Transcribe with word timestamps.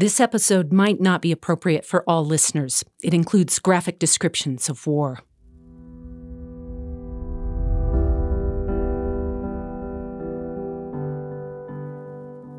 This 0.00 0.20
episode 0.20 0.72
might 0.72 1.00
not 1.00 1.20
be 1.20 1.32
appropriate 1.32 1.84
for 1.84 2.04
all 2.08 2.24
listeners. 2.24 2.84
It 3.02 3.12
includes 3.12 3.58
graphic 3.58 3.98
descriptions 3.98 4.68
of 4.68 4.86
war. 4.86 5.18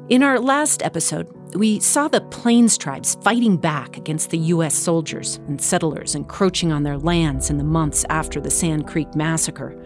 In 0.09 0.21
our 0.21 0.37
last 0.37 0.83
episode, 0.83 1.29
we 1.55 1.79
saw 1.79 2.09
the 2.09 2.19
Plains 2.19 2.77
tribes 2.77 3.15
fighting 3.23 3.55
back 3.55 3.95
against 3.95 4.31
the 4.31 4.37
U.S. 4.37 4.75
soldiers 4.75 5.37
and 5.47 5.61
settlers 5.61 6.15
encroaching 6.15 6.73
on 6.73 6.83
their 6.83 6.97
lands 6.97 7.49
in 7.49 7.57
the 7.57 7.63
months 7.63 8.03
after 8.09 8.41
the 8.41 8.51
Sand 8.51 8.85
Creek 8.85 9.15
Massacre. 9.15 9.81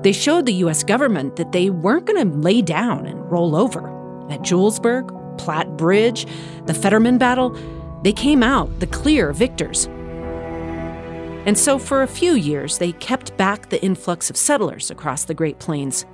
They 0.00 0.12
showed 0.12 0.46
the 0.46 0.54
U.S. 0.64 0.82
government 0.82 1.36
that 1.36 1.52
they 1.52 1.68
weren't 1.68 2.06
going 2.06 2.32
to 2.32 2.38
lay 2.38 2.62
down 2.62 3.04
and 3.04 3.30
roll 3.30 3.54
over. 3.54 3.94
At 4.30 4.40
Julesburg, 4.40 5.15
Platte 5.38 5.76
Bridge, 5.76 6.26
the 6.66 6.74
Fetterman 6.74 7.18
battle, 7.18 7.56
they 8.02 8.12
came 8.12 8.42
out 8.42 8.80
the 8.80 8.86
clear 8.86 9.32
victors. 9.32 9.86
And 11.46 11.56
so, 11.56 11.78
for 11.78 12.02
a 12.02 12.08
few 12.08 12.34
years, 12.34 12.78
they 12.78 12.92
kept 12.92 13.36
back 13.36 13.68
the 13.68 13.82
influx 13.82 14.30
of 14.30 14.36
settlers 14.36 14.90
across 14.90 15.24
the 15.24 15.34
Great 15.34 15.58
Plains. 15.60 16.04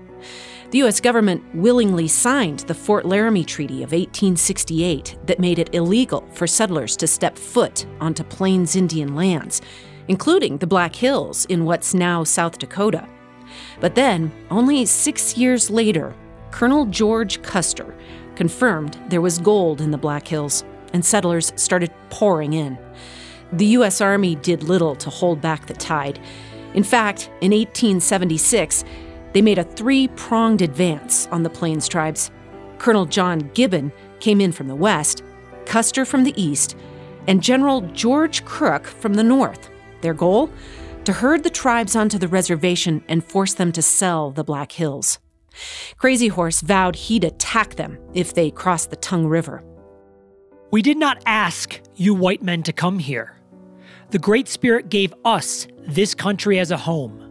The 0.71 0.79
U.S. 0.79 1.01
government 1.01 1.43
willingly 1.55 2.09
signed 2.09 2.61
the 2.61 2.75
Fort 2.75 3.05
Laramie 3.05 3.45
Treaty 3.45 3.83
of 3.83 3.93
1868 3.93 5.19
that 5.27 5.39
made 5.39 5.59
it 5.59 5.75
illegal 5.75 6.27
for 6.33 6.47
settlers 6.47 6.97
to 6.97 7.07
step 7.07 7.37
foot 7.37 7.87
onto 8.01 8.25
Plains 8.25 8.77
Indian 8.77 9.15
lands, 9.15 9.61
including 10.09 10.59
the 10.59 10.67
Black 10.67 10.95
Hills 10.95 11.45
in 11.47 11.65
what's 11.65 11.95
now 11.95 12.25
South 12.25 12.59
Dakota. 12.59 13.07
But 13.81 13.95
then, 13.95 14.33
only 14.51 14.87
six 14.87 15.37
years 15.37 15.71
later, 15.71 16.15
Colonel 16.51 16.87
George 16.87 17.43
Custer 17.43 17.95
confirmed 18.37 18.99
there 19.09 19.21
was 19.21 19.39
gold 19.39 19.81
in 19.81 19.91
the 19.91 19.99
Black 19.99 20.27
Hills, 20.27 20.65
and 20.93 21.05
settlers 21.05 21.53
started 21.57 21.93
pouring 22.11 22.53
in. 22.53 22.79
The 23.53 23.67
U.S. 23.67 24.01
Army 24.01 24.37
did 24.37 24.63
little 24.63 24.95
to 24.97 25.11
hold 25.11 25.41
back 25.41 25.67
the 25.67 25.75
tide. 25.75 26.19
In 26.75 26.83
fact, 26.83 27.31
in 27.41 27.53
1876, 27.53 28.85
they 29.33 29.43
made 29.43 29.59
a 29.59 29.65
three 29.65 30.09
pronged 30.09 30.63
advance 30.63 31.27
on 31.29 31.43
the 31.43 31.51
Plains 31.51 31.89
tribes. 31.89 32.31
Colonel 32.79 33.07
John 33.07 33.51
Gibbon 33.55 33.93
came 34.21 34.41
in 34.41 34.53
from 34.53 34.69
the 34.69 34.75
west, 34.75 35.23
Custer 35.67 36.05
from 36.05 36.25
the 36.25 36.43
east, 36.43 36.77
and 37.29 37.43
General 37.43 37.83
George 37.93 38.45
Crook 38.45 38.87
from 38.87 39.15
the 39.15 39.23
north. 39.23 39.71
Their 40.01 40.15
goal? 40.15 40.51
To 41.05 41.13
herd 41.13 41.43
the 41.43 41.51
tribes 41.51 41.97
onto 41.97 42.19
the 42.19 42.29
reservation 42.29 43.03
and 43.09 43.25
force 43.25 43.55
them 43.55 43.73
to 43.73 43.83
sell 43.83 44.31
the 44.31 44.45
Black 44.45 44.73
Hills. 44.73 45.19
Crazy 45.97 46.29
Horse 46.29 46.61
vowed 46.61 46.97
he'd 46.97 47.25
attack 47.25 47.77
them 47.77 47.99
if 48.15 48.35
they 48.35 48.51
crossed 48.51 48.91
the 48.91 48.97
Tongue 48.97 49.27
River. 49.27 49.63
We 50.71 50.83
did 50.83 50.97
not 50.97 51.23
ask 51.27 51.81
you 51.95 52.15
white 52.15 52.43
men 52.43 52.63
to 52.63 52.73
come 52.73 52.99
here. 52.99 53.37
The 54.11 54.19
Great 54.19 54.49
Spirit 54.49 54.89
gave 54.89 55.13
us 55.25 55.67
this 55.87 56.15
country 56.15 56.59
as 56.59 56.71
a 56.71 56.77
home. 56.77 57.31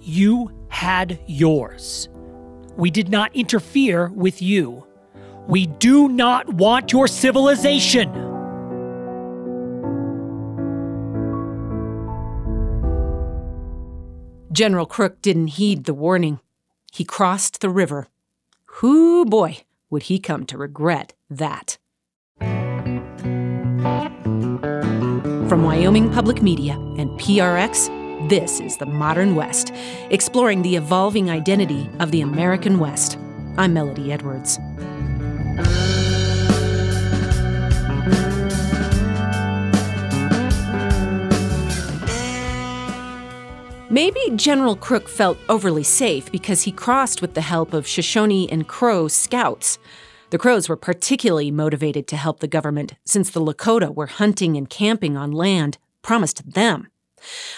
You 0.00 0.52
had 0.68 1.18
yours. 1.26 2.08
We 2.76 2.90
did 2.90 3.08
not 3.08 3.34
interfere 3.34 4.08
with 4.08 4.40
you. 4.40 4.86
We 5.48 5.66
do 5.66 6.08
not 6.08 6.54
want 6.54 6.92
your 6.92 7.08
civilization. 7.08 8.12
General 14.52 14.86
Crook 14.86 15.22
didn't 15.22 15.48
heed 15.48 15.84
the 15.84 15.94
warning. 15.94 16.40
He 16.92 17.04
crossed 17.04 17.60
the 17.60 17.70
river. 17.70 18.08
Whoo 18.82 19.24
boy, 19.24 19.58
would 19.90 20.04
he 20.04 20.18
come 20.18 20.46
to 20.46 20.58
regret 20.58 21.14
that. 21.30 21.78
From 25.48 25.62
Wyoming 25.62 26.10
Public 26.12 26.42
Media 26.42 26.74
and 26.98 27.10
PRX, 27.18 27.88
this 28.28 28.60
is 28.60 28.76
The 28.76 28.86
Modern 28.86 29.34
West, 29.34 29.72
exploring 30.10 30.62
the 30.62 30.76
evolving 30.76 31.30
identity 31.30 31.88
of 32.00 32.10
the 32.10 32.20
American 32.20 32.78
West. 32.78 33.16
I'm 33.56 33.72
Melodie 33.72 34.12
Edwards. 34.12 34.58
Maybe 43.90 44.20
General 44.36 44.76
Crook 44.76 45.08
felt 45.08 45.38
overly 45.48 45.82
safe 45.82 46.30
because 46.30 46.64
he 46.64 46.72
crossed 46.72 47.22
with 47.22 47.32
the 47.32 47.40
help 47.40 47.72
of 47.72 47.86
Shoshone 47.86 48.50
and 48.50 48.68
Crow 48.68 49.08
scouts. 49.08 49.78
The 50.28 50.36
Crows 50.36 50.68
were 50.68 50.76
particularly 50.76 51.50
motivated 51.50 52.06
to 52.08 52.16
help 52.18 52.40
the 52.40 52.48
government 52.48 52.96
since 53.06 53.30
the 53.30 53.40
Lakota 53.40 53.94
were 53.94 54.06
hunting 54.06 54.58
and 54.58 54.68
camping 54.68 55.16
on 55.16 55.32
land 55.32 55.78
promised 56.02 56.52
them. 56.52 56.88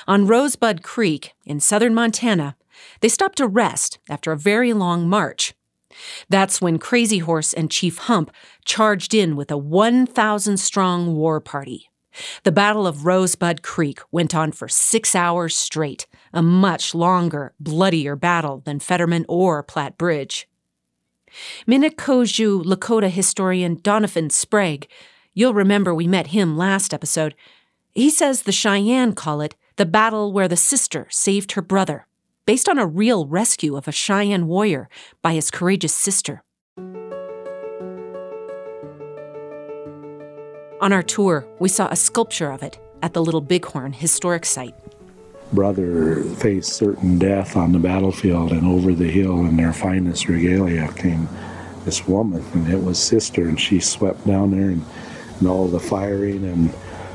On 0.07 0.25
Rosebud 0.25 0.85
Creek 0.85 1.33
in 1.47 1.59
southern 1.59 1.95
Montana, 1.95 2.55
they 3.01 3.09
stopped 3.09 3.39
to 3.39 3.49
rest 3.49 3.99
after 4.09 4.31
a 4.31 4.39
very 4.39 4.73
long 4.73 5.09
march. 5.09 5.53
That's 6.29 6.61
when 6.63 6.79
Crazy 6.79 7.19
Horse 7.19 7.53
and 7.53 7.73
Chief 7.73 7.99
Hump 7.99 8.31
charged 8.65 9.15
in 9.15 9.35
with 9.35 9.51
a 9.51 9.59
1,000 9.59 10.59
strong 10.59 11.17
war 11.17 11.41
party. 11.41 11.91
The 12.45 12.53
Battle 12.53 12.87
of 12.87 13.05
Rosebud 13.05 13.63
Creek 13.63 14.01
went 14.11 14.35
on 14.35 14.53
for 14.53 14.69
six 14.69 15.15
hours 15.15 15.57
straight, 15.57 16.07
a 16.33 16.43
much 16.43 16.95
longer, 16.95 17.53
bloodier 17.59 18.17
battle 18.17 18.63
than 18.65 18.81
Fetterman 18.81 19.25
or 19.29 19.63
Platte 19.63 19.99
Bridge. 19.99 20.49
Minnekoju 21.67 22.65
Lakota 22.65 23.09
historian 23.09 23.77
Donovan 23.83 24.31
Sprague, 24.31 24.89
you'll 25.35 25.55
remember 25.55 25.95
we 25.95 26.07
met 26.07 26.29
him 26.29 26.57
last 26.57 26.93
episode, 26.93 27.35
he 27.93 28.11
says 28.11 28.43
the 28.43 28.53
Cheyenne 28.53 29.15
call 29.15 29.41
it 29.41 29.57
the 29.77 29.87
battle 29.87 30.33
where 30.33 30.49
the 30.49 30.57
sister 30.57 31.07
saved 31.11 31.53
her 31.53 31.63
brother, 31.63 32.07
based 32.47 32.69
on 32.69 32.79
a 32.79 32.87
real 32.87 33.27
rescue 33.27 33.77
of 33.77 33.89
a 33.89 33.93
Cheyenne 33.93 34.47
warrior 34.47 34.89
by 35.23 35.33
his 35.33 35.51
courageous 35.51 35.95
sister. 35.95 36.43
On 40.81 40.93
our 40.93 41.03
tour, 41.03 41.47
we 41.59 41.69
saw 41.69 41.89
a 41.89 41.97
sculpture 41.97 42.51
of 42.51 42.63
it 42.63 42.79
at 43.03 43.13
the 43.13 43.23
Little 43.23 43.41
Bighorn 43.41 43.93
Historic 43.93 44.47
Site. 44.47 44.75
Brother 45.53 46.23
faced 46.23 46.75
certain 46.75 47.19
death 47.19 47.57
on 47.57 47.73
the 47.73 47.79
battlefield, 47.79 48.53
and 48.53 48.67
over 48.67 48.95
the 48.95 49.11
hill 49.11 49.41
in 49.41 49.57
their 49.57 49.73
finest 49.73 50.29
regalia 50.29 50.93
came 50.93 51.29
this 51.85 52.07
woman, 52.07 52.45
and 52.55 52.73
it 52.73 52.83
was 52.83 52.99
sister, 52.99 53.49
and 53.49 53.61
she 53.61 53.81
swept 53.81 54.27
down 54.27 54.51
there 54.53 54.71
and, 54.71 54.85
and 55.39 55.49
all 55.49 55.67
the 55.67 55.81
firing, 55.81 56.45
and, 56.45 56.75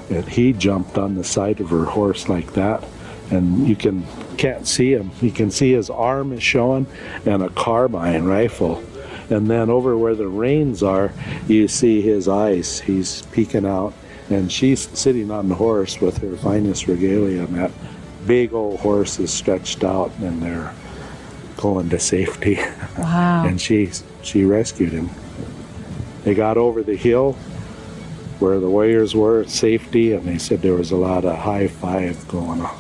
and 0.10 0.28
he 0.28 0.54
jumped 0.54 0.98
on 0.98 1.16
the 1.16 1.24
side 1.24 1.62
of 1.62 1.70
her 1.70 1.86
horse 1.86 2.28
like 2.28 2.54
that, 2.54 2.84
and 3.32 3.68
you 3.68 3.76
can 3.76 4.06
can't 4.38 4.68
see 4.68 4.92
him. 4.94 5.12
You 5.22 5.32
can 5.32 5.50
see 5.50 5.72
his 5.72 5.90
arm 5.90 6.34
is 6.34 6.44
showing, 6.44 6.88
and 7.26 7.42
a 7.42 7.50
carbine 7.50 8.26
rifle 8.26 8.84
And 9.30 9.50
then 9.50 9.70
over 9.70 9.98
where 9.98 10.16
the 10.16 10.28
reins 10.28 10.84
are, 10.84 11.12
you 11.48 11.68
see 11.68 12.02
his 12.02 12.28
eyes. 12.28 12.80
He's 12.80 13.24
peeking 13.28 13.66
out. 13.66 13.94
And 14.30 14.52
she's 14.52 14.88
sitting 14.98 15.32
on 15.32 15.50
the 15.50 15.56
horse 15.56 16.02
with 16.02 16.18
her 16.20 16.36
finest 16.38 16.88
regalia. 16.88 17.44
And 17.44 17.56
that 17.56 17.72
big 18.26 18.54
old 18.54 18.80
horse 18.80 19.20
is 19.20 19.32
stretched 19.32 19.84
out 19.84 20.12
and 20.20 20.42
they're 20.42 20.74
going 21.58 21.90
to 21.90 22.00
safety. 22.00 22.60
Wow. 22.98 23.46
and 23.46 23.60
she, 23.60 23.92
she 24.22 24.46
rescued 24.46 24.94
him. 24.94 25.10
They 26.24 26.34
got 26.34 26.56
over 26.56 26.82
the 26.82 26.96
hill 26.96 27.36
where 28.40 28.60
the 28.60 28.70
warriors 28.70 29.14
were 29.14 29.42
at 29.42 29.50
safety, 29.50 30.14
and 30.14 30.24
they 30.26 30.38
said 30.38 30.62
there 30.62 30.76
was 30.76 30.92
a 30.92 30.96
lot 30.96 31.26
of 31.26 31.38
high 31.38 31.68
five 31.68 32.26
going 32.28 32.62
on. 32.62 32.76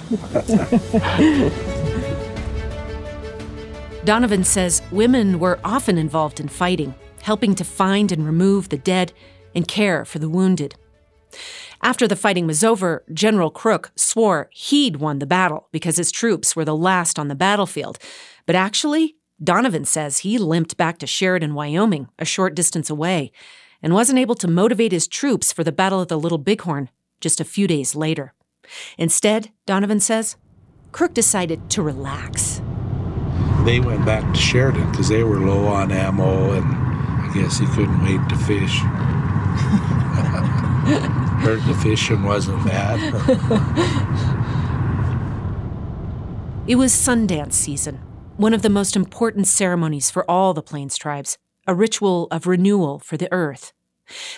Donovan 4.05 4.43
says 4.43 4.81
women 4.91 5.39
were 5.39 5.59
often 5.63 5.97
involved 5.97 6.39
in 6.39 6.47
fighting, 6.47 6.93
helping 7.23 7.55
to 7.55 7.63
find 7.63 8.11
and 8.11 8.25
remove 8.25 8.69
the 8.69 8.77
dead 8.77 9.11
and 9.53 9.67
care 9.67 10.05
for 10.05 10.19
the 10.19 10.29
wounded. 10.29 10.75
After 11.85 12.07
the 12.07 12.15
fighting 12.15 12.47
was 12.47 12.63
over, 12.63 13.05
General 13.13 13.51
Crook 13.51 13.91
swore 13.95 14.49
he'd 14.51 14.95
won 14.95 15.19
the 15.19 15.27
battle 15.27 15.67
because 15.71 15.97
his 15.97 16.11
troops 16.11 16.55
were 16.55 16.65
the 16.65 16.75
last 16.75 17.19
on 17.19 17.27
the 17.27 17.35
battlefield. 17.35 17.99
But 18.47 18.55
actually, 18.55 19.17
Donovan 19.43 19.85
says 19.85 20.17
he 20.17 20.39
limped 20.39 20.77
back 20.77 20.97
to 20.97 21.05
Sheridan, 21.05 21.53
Wyoming, 21.53 22.07
a 22.17 22.25
short 22.25 22.55
distance 22.55 22.89
away, 22.89 23.31
and 23.83 23.93
wasn't 23.93 24.17
able 24.17 24.33
to 24.33 24.47
motivate 24.47 24.93
his 24.93 25.07
troops 25.07 25.53
for 25.53 25.63
the 25.63 25.71
Battle 25.71 26.01
of 26.01 26.07
the 26.07 26.17
Little 26.17 26.39
Bighorn 26.39 26.89
just 27.21 27.39
a 27.39 27.45
few 27.45 27.67
days 27.67 27.95
later. 27.95 28.33
Instead, 28.97 29.51
Donovan 29.67 29.99
says, 29.99 30.37
Crook 30.91 31.13
decided 31.13 31.69
to 31.69 31.83
relax. 31.83 32.63
They 33.63 33.79
went 33.79 34.03
back 34.07 34.33
to 34.33 34.39
Sheridan 34.39 34.89
because 34.89 35.09
they 35.09 35.21
were 35.21 35.39
low 35.39 35.67
on 35.67 35.91
ammo, 35.91 36.53
and 36.53 36.65
I 36.65 37.31
guess 37.31 37.59
he 37.59 37.67
couldn't 37.67 38.03
wait 38.03 38.27
to 38.29 38.35
fish. 38.37 38.81
Heard 41.45 41.63
the 41.63 41.75
fishing 41.75 42.23
wasn't 42.23 42.65
bad. 42.65 42.99
It 46.67 46.77
was 46.77 46.93
Sundance 46.93 47.53
season, 47.53 47.99
one 48.37 48.55
of 48.55 48.63
the 48.63 48.71
most 48.71 48.95
important 48.95 49.45
ceremonies 49.45 50.09
for 50.09 50.29
all 50.29 50.55
the 50.55 50.63
Plains 50.63 50.97
tribes, 50.97 51.37
a 51.67 51.75
ritual 51.75 52.27
of 52.31 52.47
renewal 52.47 52.97
for 52.97 53.17
the 53.17 53.31
earth. 53.31 53.71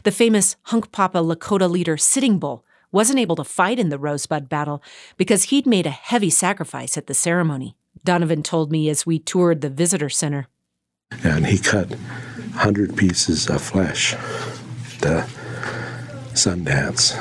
The 0.03 0.11
famous 0.11 0.57
Hunkpapa 0.67 1.23
Lakota 1.23 1.69
leader 1.69 1.95
Sitting 1.95 2.37
Bull 2.37 2.65
wasn't 2.91 3.19
able 3.19 3.37
to 3.37 3.45
fight 3.45 3.79
in 3.79 3.87
the 3.87 3.97
Rosebud 3.97 4.49
battle 4.49 4.83
because 5.15 5.43
he'd 5.43 5.65
made 5.65 5.85
a 5.85 5.91
heavy 5.91 6.29
sacrifice 6.29 6.97
at 6.97 7.07
the 7.07 7.13
ceremony, 7.13 7.77
Donovan 8.03 8.43
told 8.43 8.73
me 8.73 8.89
as 8.89 9.05
we 9.05 9.19
toured 9.19 9.61
the 9.61 9.69
visitor 9.69 10.09
center. 10.09 10.47
and 11.23 11.47
he 11.47 11.57
cut 11.57 11.89
100 11.91 12.97
pieces 12.97 13.49
of 13.49 13.61
flesh, 13.61 14.11
the 14.99 15.25
Sundance. 16.37 17.13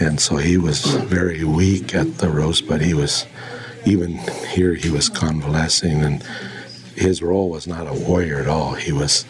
And 0.00 0.20
so 0.20 0.36
he 0.36 0.58
was 0.58 0.84
very 0.84 1.44
weak 1.44 1.94
at 1.94 2.18
the 2.18 2.28
Rosebud. 2.28 2.80
He 2.80 2.94
was, 2.94 3.26
even 3.84 4.18
here, 4.52 4.74
he 4.74 4.90
was 4.90 5.08
convalescing, 5.08 6.02
and 6.02 6.22
his 6.94 7.22
role 7.22 7.48
was 7.48 7.66
not 7.66 7.86
a 7.86 7.94
warrior 7.94 8.38
at 8.38 8.48
all. 8.48 8.74
He 8.74 8.92
was, 8.92 9.24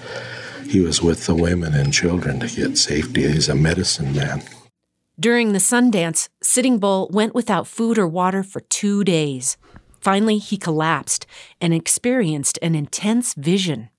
he 0.69 0.81
was 0.81 1.01
with 1.03 1.27
the 1.27 1.35
women 1.35 1.75
and 1.75 1.93
children 1.93 2.41
to 2.41 2.49
get 2.49 2.79
safety. 2.79 3.31
He's 3.31 3.49
a 3.49 3.55
medicine 3.55 4.15
man. 4.15 4.43
During 5.21 5.53
the 5.53 5.61
Sundance, 5.61 6.29
Sitting 6.43 6.79
Bull 6.79 7.09
went 7.13 7.35
without 7.35 7.69
food 7.69 7.99
or 7.99 8.09
water 8.09 8.43
for 8.43 8.61
two 8.61 9.05
days. 9.05 9.57
Finally, 10.01 10.39
he 10.39 10.57
collapsed 10.57 11.27
and 11.61 11.73
experienced 11.73 12.59
an 12.61 12.75
intense 12.75 13.35
vision. 13.35 13.91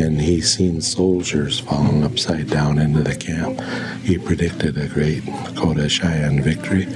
And 0.00 0.20
he 0.20 0.40
seen 0.40 0.80
soldiers 0.80 1.60
falling 1.60 2.02
upside 2.02 2.48
down 2.48 2.78
into 2.78 3.02
the 3.02 3.14
camp. 3.14 3.60
He 4.02 4.18
predicted 4.18 4.78
a 4.78 4.88
great 4.88 5.22
Lakota 5.24 5.90
Cheyenne 5.90 6.42
victory. 6.42 6.86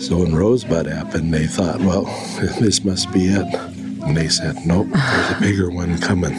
So 0.00 0.18
when 0.18 0.34
Rosebud 0.34 0.86
happened, 0.86 1.32
they 1.32 1.46
thought, 1.46 1.80
well, 1.80 2.04
this 2.60 2.84
must 2.84 3.12
be 3.12 3.26
it. 3.26 3.54
And 4.04 4.16
they 4.16 4.28
said, 4.28 4.56
nope, 4.66 4.88
there's 4.88 5.30
a 5.30 5.40
bigger 5.40 5.70
one 5.70 5.98
coming. 5.98 6.34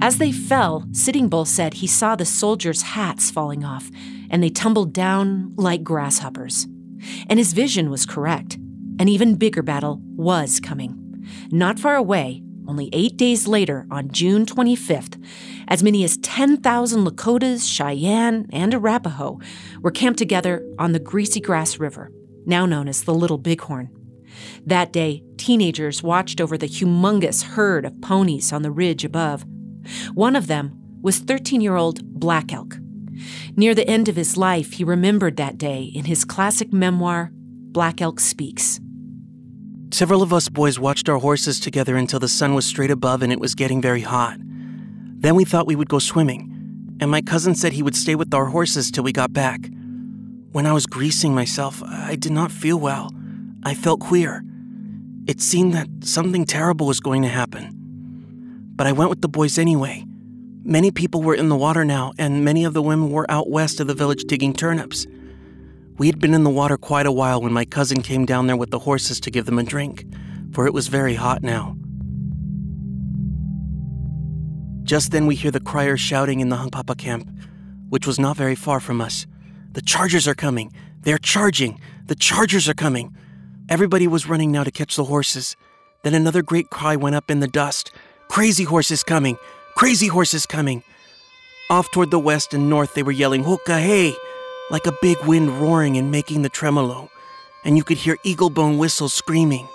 As 0.00 0.18
they 0.18 0.32
fell, 0.32 0.86
Sitting 0.92 1.28
Bull 1.28 1.44
said 1.44 1.74
he 1.74 1.86
saw 1.86 2.14
the 2.14 2.24
soldiers' 2.24 2.82
hats 2.82 3.30
falling 3.30 3.64
off, 3.64 3.90
and 4.30 4.42
they 4.42 4.50
tumbled 4.50 4.92
down 4.92 5.52
like 5.56 5.82
grasshoppers. 5.82 6.66
And 7.28 7.38
his 7.38 7.52
vision 7.52 7.90
was 7.90 8.06
correct. 8.06 8.58
An 8.98 9.08
even 9.08 9.34
bigger 9.34 9.62
battle 9.62 10.00
was 10.16 10.60
coming. 10.60 11.03
Not 11.50 11.78
far 11.78 11.96
away, 11.96 12.42
only 12.66 12.88
eight 12.92 13.16
days 13.16 13.46
later, 13.46 13.86
on 13.90 14.10
June 14.10 14.46
25th, 14.46 15.22
as 15.68 15.82
many 15.82 16.02
as 16.04 16.16
10,000 16.18 17.04
Lakotas, 17.04 17.68
Cheyenne, 17.68 18.46
and 18.52 18.72
Arapaho 18.72 19.38
were 19.80 19.90
camped 19.90 20.18
together 20.18 20.66
on 20.78 20.92
the 20.92 20.98
Greasy 20.98 21.40
Grass 21.40 21.78
River, 21.78 22.10
now 22.46 22.64
known 22.64 22.88
as 22.88 23.04
the 23.04 23.14
Little 23.14 23.38
Bighorn. 23.38 23.90
That 24.64 24.92
day, 24.92 25.22
teenagers 25.36 26.02
watched 26.02 26.40
over 26.40 26.56
the 26.56 26.68
humongous 26.68 27.42
herd 27.42 27.84
of 27.84 28.00
ponies 28.00 28.52
on 28.52 28.62
the 28.62 28.70
ridge 28.70 29.04
above. 29.04 29.44
One 30.14 30.34
of 30.34 30.46
them 30.46 30.72
was 31.02 31.18
13 31.18 31.60
year 31.60 31.76
old 31.76 32.04
Black 32.18 32.52
Elk. 32.52 32.78
Near 33.56 33.74
the 33.74 33.88
end 33.88 34.08
of 34.08 34.16
his 34.16 34.36
life, 34.36 34.72
he 34.72 34.84
remembered 34.84 35.36
that 35.36 35.58
day 35.58 35.84
in 35.94 36.06
his 36.06 36.24
classic 36.24 36.72
memoir, 36.72 37.30
Black 37.32 38.00
Elk 38.00 38.20
Speaks. 38.20 38.80
Several 39.94 40.22
of 40.22 40.32
us 40.32 40.48
boys 40.48 40.76
watched 40.76 41.08
our 41.08 41.18
horses 41.18 41.60
together 41.60 41.94
until 41.94 42.18
the 42.18 42.26
sun 42.26 42.52
was 42.52 42.66
straight 42.66 42.90
above 42.90 43.22
and 43.22 43.32
it 43.32 43.38
was 43.38 43.54
getting 43.54 43.80
very 43.80 44.00
hot. 44.00 44.38
Then 44.40 45.36
we 45.36 45.44
thought 45.44 45.68
we 45.68 45.76
would 45.76 45.88
go 45.88 46.00
swimming, 46.00 46.96
and 47.00 47.12
my 47.12 47.22
cousin 47.22 47.54
said 47.54 47.72
he 47.72 47.82
would 47.84 47.94
stay 47.94 48.16
with 48.16 48.34
our 48.34 48.46
horses 48.46 48.90
till 48.90 49.04
we 49.04 49.12
got 49.12 49.32
back. 49.32 49.70
When 50.50 50.66
I 50.66 50.72
was 50.72 50.86
greasing 50.86 51.32
myself, 51.32 51.80
I 51.84 52.16
did 52.16 52.32
not 52.32 52.50
feel 52.50 52.76
well. 52.76 53.12
I 53.62 53.74
felt 53.74 54.00
queer. 54.00 54.42
It 55.28 55.40
seemed 55.40 55.74
that 55.74 55.86
something 56.02 56.44
terrible 56.44 56.88
was 56.88 56.98
going 56.98 57.22
to 57.22 57.28
happen. 57.28 57.70
But 58.74 58.88
I 58.88 58.92
went 58.92 59.10
with 59.10 59.22
the 59.22 59.28
boys 59.28 59.58
anyway. 59.58 60.04
Many 60.64 60.90
people 60.90 61.22
were 61.22 61.36
in 61.36 61.48
the 61.48 61.54
water 61.54 61.84
now, 61.84 62.12
and 62.18 62.44
many 62.44 62.64
of 62.64 62.74
the 62.74 62.82
women 62.82 63.12
were 63.12 63.30
out 63.30 63.48
west 63.48 63.78
of 63.78 63.86
the 63.86 63.94
village 63.94 64.24
digging 64.24 64.54
turnips. 64.54 65.06
We 65.96 66.08
had 66.08 66.18
been 66.18 66.34
in 66.34 66.42
the 66.42 66.50
water 66.50 66.76
quite 66.76 67.06
a 67.06 67.12
while 67.12 67.40
when 67.40 67.52
my 67.52 67.64
cousin 67.64 68.02
came 68.02 68.26
down 68.26 68.48
there 68.48 68.56
with 68.56 68.70
the 68.70 68.80
horses 68.80 69.20
to 69.20 69.30
give 69.30 69.46
them 69.46 69.60
a 69.60 69.62
drink, 69.62 70.04
for 70.52 70.66
it 70.66 70.74
was 70.74 70.88
very 70.88 71.14
hot 71.14 71.42
now. 71.42 71.76
Just 74.82 75.12
then 75.12 75.26
we 75.26 75.36
hear 75.36 75.52
the 75.52 75.60
criers 75.60 76.00
shouting 76.00 76.40
in 76.40 76.48
the 76.48 76.56
Hunkpapa 76.56 76.98
camp, 76.98 77.30
which 77.88 78.06
was 78.06 78.18
not 78.18 78.36
very 78.36 78.56
far 78.56 78.80
from 78.80 79.00
us. 79.00 79.26
The 79.72 79.82
chargers 79.82 80.26
are 80.26 80.34
coming! 80.34 80.72
They're 81.02 81.18
charging! 81.18 81.80
The 82.06 82.16
chargers 82.16 82.68
are 82.68 82.74
coming! 82.74 83.16
Everybody 83.68 84.06
was 84.08 84.28
running 84.28 84.50
now 84.50 84.64
to 84.64 84.70
catch 84.70 84.96
the 84.96 85.04
horses. 85.04 85.56
Then 86.02 86.12
another 86.12 86.42
great 86.42 86.70
cry 86.70 86.96
went 86.96 87.16
up 87.16 87.30
in 87.30 87.40
the 87.40 87.48
dust 87.48 87.92
Crazy 88.28 88.64
horses 88.64 89.04
coming! 89.04 89.36
Crazy 89.76 90.08
horses 90.08 90.44
coming! 90.44 90.82
Off 91.70 91.90
toward 91.92 92.10
the 92.10 92.18
west 92.18 92.52
and 92.52 92.68
north, 92.68 92.94
they 92.94 93.02
were 93.02 93.12
yelling, 93.12 93.44
Hoka 93.44 93.80
hey! 93.80 94.14
Like 94.70 94.86
a 94.86 94.94
big 95.02 95.18
wind 95.24 95.60
roaring 95.60 95.96
and 95.96 96.10
making 96.10 96.42
the 96.42 96.48
tremolo, 96.48 97.10
and 97.64 97.76
you 97.76 97.84
could 97.84 97.98
hear 97.98 98.16
eaglebone 98.24 98.78
whistles 98.78 99.12
screaming. 99.12 99.68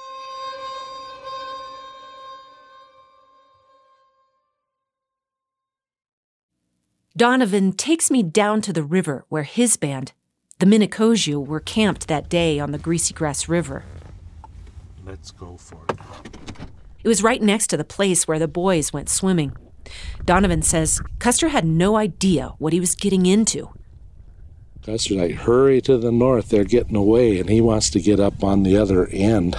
Donovan 7.15 7.73
takes 7.73 8.09
me 8.09 8.23
down 8.23 8.61
to 8.61 8.71
the 8.71 8.83
river 8.83 9.25
where 9.27 9.43
his 9.43 9.75
band, 9.75 10.13
the 10.59 10.65
Minnekoju, 10.65 11.45
were 11.45 11.59
camped 11.59 12.07
that 12.07 12.29
day 12.29 12.59
on 12.59 12.71
the 12.71 12.77
Greasy 12.77 13.13
Grass 13.13 13.49
River. 13.49 13.83
Let's 15.05 15.31
go 15.31 15.57
for 15.57 15.79
it. 15.89 15.97
It 17.03 17.07
was 17.07 17.23
right 17.23 17.41
next 17.41 17.67
to 17.67 17.77
the 17.77 17.83
place 17.83 18.27
where 18.27 18.39
the 18.39 18.47
boys 18.47 18.93
went 18.93 19.09
swimming. 19.09 19.55
Donovan 20.23 20.61
says 20.61 21.01
Custer 21.19 21.49
had 21.49 21.65
no 21.65 21.97
idea 21.97 22.53
what 22.57 22.73
he 22.73 22.79
was 22.79 22.95
getting 22.95 23.25
into. 23.25 23.69
Custer's 24.85 25.17
like, 25.17 25.35
hurry 25.35 25.81
to 25.81 25.97
the 25.97 26.11
north, 26.11 26.49
they're 26.49 26.63
getting 26.63 26.95
away, 26.95 27.39
and 27.39 27.49
he 27.49 27.61
wants 27.61 27.89
to 27.91 28.01
get 28.01 28.19
up 28.19 28.43
on 28.43 28.63
the 28.63 28.77
other 28.77 29.07
end. 29.07 29.55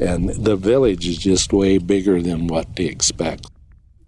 And 0.00 0.30
the 0.30 0.56
village 0.56 1.06
is 1.06 1.18
just 1.18 1.52
way 1.52 1.78
bigger 1.78 2.22
than 2.22 2.46
what 2.46 2.76
they 2.76 2.86
expect. 2.86 3.48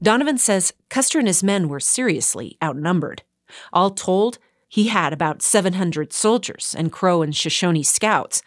Donovan 0.02 0.38
says 0.38 0.72
Custer 0.90 1.18
and 1.18 1.28
his 1.28 1.42
men 1.42 1.68
were 1.68 1.80
seriously 1.80 2.56
outnumbered. 2.62 3.22
All 3.72 3.90
told, 3.90 4.38
he 4.68 4.88
had 4.88 5.12
about 5.12 5.42
700 5.42 6.12
soldiers 6.12 6.74
and 6.76 6.92
Crow 6.92 7.22
and 7.22 7.34
Shoshone 7.34 7.82
scouts, 7.82 8.42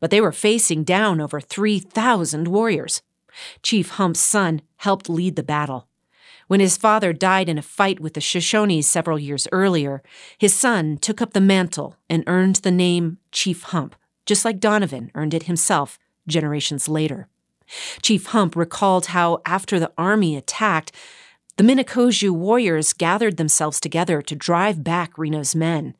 but 0.00 0.10
they 0.10 0.20
were 0.20 0.32
facing 0.32 0.84
down 0.84 1.20
over 1.20 1.40
3,000 1.40 2.48
warriors. 2.48 3.02
Chief 3.62 3.90
Hump's 3.90 4.20
son 4.20 4.62
helped 4.76 5.08
lead 5.08 5.36
the 5.36 5.42
battle. 5.42 5.87
When 6.48 6.60
his 6.60 6.76
father 6.76 7.12
died 7.12 7.48
in 7.48 7.58
a 7.58 7.62
fight 7.62 8.00
with 8.00 8.14
the 8.14 8.20
Shoshones 8.20 8.84
several 8.84 9.18
years 9.18 9.46
earlier, 9.52 10.02
his 10.36 10.54
son 10.54 10.98
took 10.98 11.22
up 11.22 11.32
the 11.32 11.40
mantle 11.40 11.96
and 12.10 12.24
earned 12.26 12.56
the 12.56 12.70
name 12.72 13.18
Chief 13.30 13.62
Hump 13.62 13.94
just 14.28 14.44
like 14.44 14.60
Donovan 14.60 15.10
earned 15.14 15.32
it 15.32 15.44
himself 15.44 15.98
generations 16.28 16.86
later. 16.86 17.28
Chief 18.02 18.26
Hump 18.26 18.54
recalled 18.54 19.06
how, 19.06 19.40
after 19.46 19.80
the 19.80 19.90
army 19.96 20.36
attacked, 20.36 20.92
the 21.56 21.64
Minnekoju 21.64 22.30
warriors 22.30 22.92
gathered 22.92 23.38
themselves 23.38 23.80
together 23.80 24.20
to 24.22 24.36
drive 24.36 24.84
back 24.84 25.16
Reno's 25.16 25.54
men. 25.54 25.94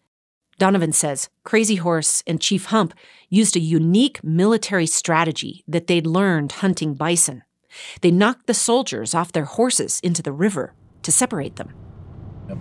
Donovan 0.59 0.93
says 0.93 1.31
Crazy 1.43 1.76
Horse 1.76 2.23
and 2.26 2.40
Chief 2.40 2.67
Hump 2.67 2.93
used 3.31 3.57
a 3.57 3.61
unique 3.61 4.23
military 4.23 4.87
strategy 4.87 5.64
that 5.67 5.87
they'd 5.87 6.07
learned 6.07 6.52
hunting 6.52 6.95
bison. 6.95 7.43
They 8.00 8.10
knocked 8.10 8.46
the 8.46 8.54
soldiers 8.54 9.14
off 9.14 9.32
their 9.32 9.44
horses 9.44 10.00
into 10.02 10.22
the 10.22 10.32
river 10.32 10.75
to 11.02 11.12
separate 11.12 11.56
them. 11.56 11.75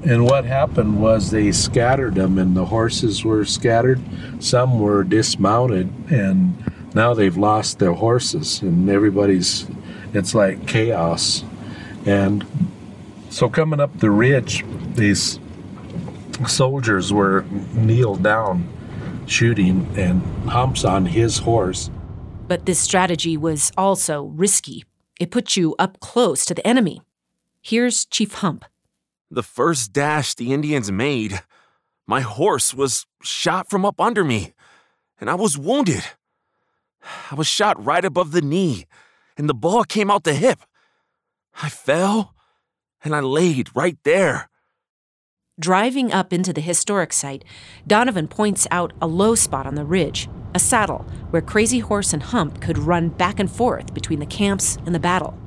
And 0.03 0.25
what 0.25 0.43
happened 0.43 1.01
was 1.01 1.31
they 1.31 1.51
scattered 1.51 2.15
them, 2.15 2.37
and 2.37 2.55
the 2.55 2.65
horses 2.65 3.23
were 3.23 3.45
scattered. 3.45 4.01
Some 4.39 4.79
were 4.79 5.03
dismounted, 5.03 5.91
and 6.11 6.61
now 6.93 7.13
they've 7.13 7.37
lost 7.37 7.79
their 7.79 7.93
horses, 7.93 8.61
and 8.61 8.89
everybody's, 8.89 9.65
it's 10.13 10.35
like 10.35 10.67
chaos. 10.67 11.43
And 12.05 12.45
so 13.29 13.49
coming 13.49 13.79
up 13.79 13.97
the 13.99 14.11
ridge, 14.11 14.65
these 14.95 15.39
soldiers 16.47 17.13
were 17.13 17.45
kneeled 17.73 18.23
down 18.23 18.67
shooting, 19.25 19.87
and 19.95 20.21
Hump's 20.49 20.83
on 20.83 21.05
his 21.05 21.39
horse. 21.39 21.89
But 22.47 22.65
this 22.65 22.79
strategy 22.79 23.37
was 23.37 23.71
also 23.77 24.23
risky. 24.23 24.83
It 25.19 25.31
puts 25.31 25.57
you 25.57 25.75
up 25.79 26.00
close 26.00 26.45
to 26.45 26.53
the 26.53 26.65
enemy. 26.65 27.01
Here's 27.62 28.05
Chief 28.05 28.33
Hump. 28.36 28.65
The 29.31 29.43
first 29.43 29.91
dash 29.91 30.36
the 30.36 30.53
Indians 30.53 30.91
made, 30.91 31.41
my 32.05 32.21
horse 32.21 32.74
was 32.74 33.05
shot 33.21 33.69
from 33.69 33.86
up 33.86 34.00
under 34.00 34.24
me, 34.24 34.53
and 35.19 35.29
I 35.29 35.36
was 35.36 35.57
wounded. 35.57 36.03
I 37.31 37.36
was 37.36 37.47
shot 37.47 37.83
right 37.83 38.05
above 38.05 38.31
the 38.31 38.41
knee, 38.41 38.86
and 39.38 39.50
the 39.50 39.53
ball 39.53 39.83
came 39.83 40.09
out 40.09 40.24
the 40.24 40.33
hip. 40.33 40.59
I 41.62 41.69
fell, 41.69 42.33
and 43.03 43.15
I 43.15 43.19
laid 43.19 43.75
right 43.75 43.97
there. 44.03 44.50
Driving 45.59 46.13
up 46.13 46.31
into 46.31 46.53
the 46.53 46.62
historic 46.62 47.12
site, 47.12 47.43
Donovan 47.86 48.27
points 48.27 48.67
out 48.69 48.93
a 49.01 49.07
low 49.07 49.36
spot 49.36 49.65
on 49.65 49.75
the 49.75 49.86
ridge, 49.86 50.29
a 50.57 50.59
saddle 50.59 51.05
where 51.29 51.41
Crazy 51.41 51.79
Horse 51.79 52.13
and 52.13 52.23
Hump 52.23 52.61
could 52.61 52.79
run 52.79 53.09
back 53.09 53.39
and 53.39 53.49
forth 53.49 53.93
between 53.93 54.19
the 54.19 54.25
camps 54.25 54.77
and 54.85 54.93
the 54.93 54.99
battle. 54.99 55.37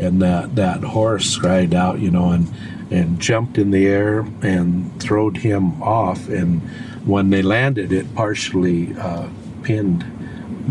And 0.00 0.20
that, 0.20 0.56
that 0.56 0.82
horse 0.82 1.36
cried 1.36 1.72
out, 1.74 2.00
you 2.00 2.10
know, 2.10 2.32
and 2.32 2.52
and 2.90 3.20
jumped 3.20 3.58
in 3.58 3.70
the 3.70 3.86
air 3.86 4.20
and 4.40 5.00
throwed 5.00 5.36
him 5.36 5.82
off. 5.82 6.28
And 6.28 6.62
when 7.06 7.30
they 7.30 7.42
landed, 7.42 7.92
it 7.92 8.14
partially 8.14 8.96
uh, 8.96 9.28
pinned 9.62 10.04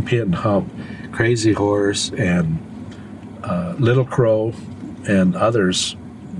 pinned 0.05 0.35
Hump, 0.35 0.71
Crazy 1.11 1.53
Horse, 1.53 2.11
and 2.11 2.57
uh, 3.43 3.75
Little 3.77 4.05
Crow, 4.05 4.53
and 5.07 5.35
others 5.35 5.95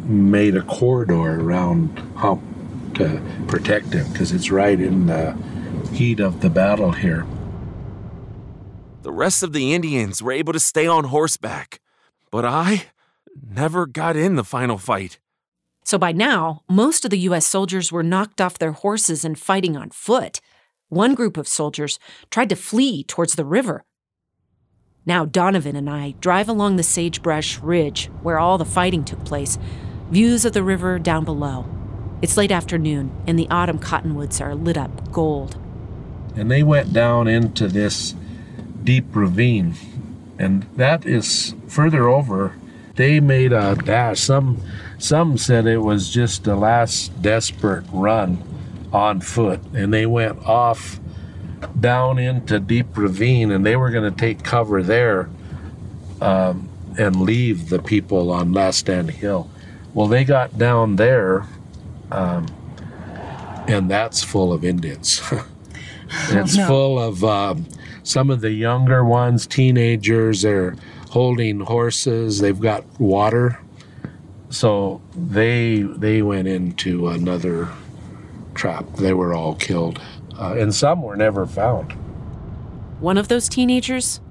made 0.06 0.56
a 0.56 0.62
corridor 0.64 1.40
around 1.40 2.00
Hump 2.16 2.42
to 2.96 3.22
protect 3.48 3.94
him 3.94 4.12
because 4.12 4.32
it's 4.32 4.50
right 4.50 4.80
in 4.80 5.06
the 5.06 5.38
heat 5.94 6.20
of 6.20 6.42
the 6.42 6.50
battle 6.50 6.92
here. 6.92 7.26
The 9.08 9.14
rest 9.14 9.42
of 9.42 9.54
the 9.54 9.74
Indians 9.74 10.22
were 10.22 10.34
able 10.34 10.52
to 10.52 10.60
stay 10.60 10.86
on 10.86 11.06
horseback, 11.06 11.80
but 12.30 12.44
I 12.44 12.88
never 13.42 13.86
got 13.86 14.18
in 14.18 14.36
the 14.36 14.44
final 14.44 14.78
fight. 14.78 15.18
So 15.86 15.98
by 15.98 16.12
now, 16.12 16.64
most 16.70 17.06
of 17.06 17.12
the 17.12 17.20
U.S. 17.20 17.46
soldiers 17.46 17.90
were 17.90 18.04
knocked 18.04 18.42
off 18.42 18.60
their 18.60 18.74
horses 18.74 19.24
and 19.24 19.40
fighting 19.40 19.78
on 19.78 19.92
foot. 19.92 20.42
One 20.90 21.16
group 21.16 21.38
of 21.38 21.48
soldiers 21.48 22.00
tried 22.32 22.50
to 22.50 22.58
flee 22.58 23.06
towards 23.06 23.36
the 23.36 23.46
river. 23.46 23.86
Now, 25.06 25.24
Donovan 25.24 25.78
and 25.78 25.90
I 25.90 26.16
drive 26.20 26.50
along 26.50 26.76
the 26.76 26.84
sagebrush 26.84 27.60
ridge 27.60 28.08
where 28.24 28.40
all 28.40 28.58
the 28.58 28.66
fighting 28.66 29.06
took 29.06 29.24
place, 29.24 29.58
views 30.12 30.44
of 30.44 30.52
the 30.52 30.64
river 30.64 31.00
down 31.00 31.24
below. 31.24 31.66
It's 32.22 32.36
late 32.36 32.52
afternoon, 32.52 33.16
and 33.26 33.40
the 33.40 33.48
autumn 33.50 33.80
cottonwoods 33.80 34.42
are 34.42 34.54
lit 34.54 34.78
up 34.78 35.14
gold. 35.14 35.58
And 36.36 36.52
they 36.52 36.62
went 36.62 36.92
down 36.92 37.30
into 37.30 37.70
this 37.70 38.14
deep 38.88 39.14
ravine, 39.14 39.76
and 40.40 40.64
that 40.78 41.06
is 41.06 41.54
further 41.68 42.08
over. 42.08 42.56
They 42.96 43.20
made 43.20 43.52
a 43.52 43.76
dash. 43.76 44.22
Some 44.22 44.62
some 44.98 45.38
said 45.38 45.68
it 45.68 45.80
was 45.80 46.10
just 46.10 46.48
a 46.48 46.56
last 46.56 47.22
desperate 47.22 47.84
run 47.92 48.42
on 48.94 49.20
foot, 49.20 49.60
and 49.74 49.94
they 49.94 50.06
went 50.06 50.40
off 50.46 51.02
down 51.78 52.18
into 52.18 52.62
deep 52.62 52.96
ravine, 52.96 53.52
and 53.52 53.66
they 53.66 53.76
were 53.76 53.90
going 53.90 54.10
to 54.10 54.18
take 54.18 54.42
cover 54.42 54.82
there 54.82 55.30
um, 56.22 56.70
and 56.98 57.18
leave 57.18 57.68
the 57.68 57.80
people 57.80 58.32
on 58.32 58.54
Last 58.54 58.80
Stand 58.80 59.12
Hill. 59.12 59.50
Well, 59.94 60.08
they 60.08 60.24
got 60.24 60.58
down 60.58 60.96
there, 60.96 61.46
um, 62.10 62.48
and 63.68 63.92
that's 63.92 64.24
full 64.24 64.54
of 64.54 64.64
Indians. 64.64 65.22
it's 66.30 66.58
oh, 66.58 66.62
no. 66.62 66.68
full 66.68 67.00
of 67.00 67.24
um, 67.26 67.66
some 68.08 68.30
of 68.30 68.42
the 68.42 68.52
younger 68.52 69.04
ones, 69.04 69.46
teenagers. 69.46 70.42
They're 70.42 70.76
holding 71.10 71.60
horses. 71.60 72.40
They've 72.40 72.60
got 72.60 72.84
water 73.00 73.60
so 74.50 75.02
they 75.16 75.82
they 75.82 76.22
went 76.22 76.48
into 76.48 77.10
another 77.10 77.68
trap. 78.56 78.86
They 78.96 79.14
were 79.14 79.34
all 79.34 79.56
killed, 79.56 80.02
uh, 80.40 80.56
and 80.58 80.74
some 80.74 81.02
were 81.02 81.16
never 81.16 81.46
found. 81.46 81.92
One 83.00 83.18
of 83.18 83.28
those 83.28 83.50
teenagers 83.50 84.22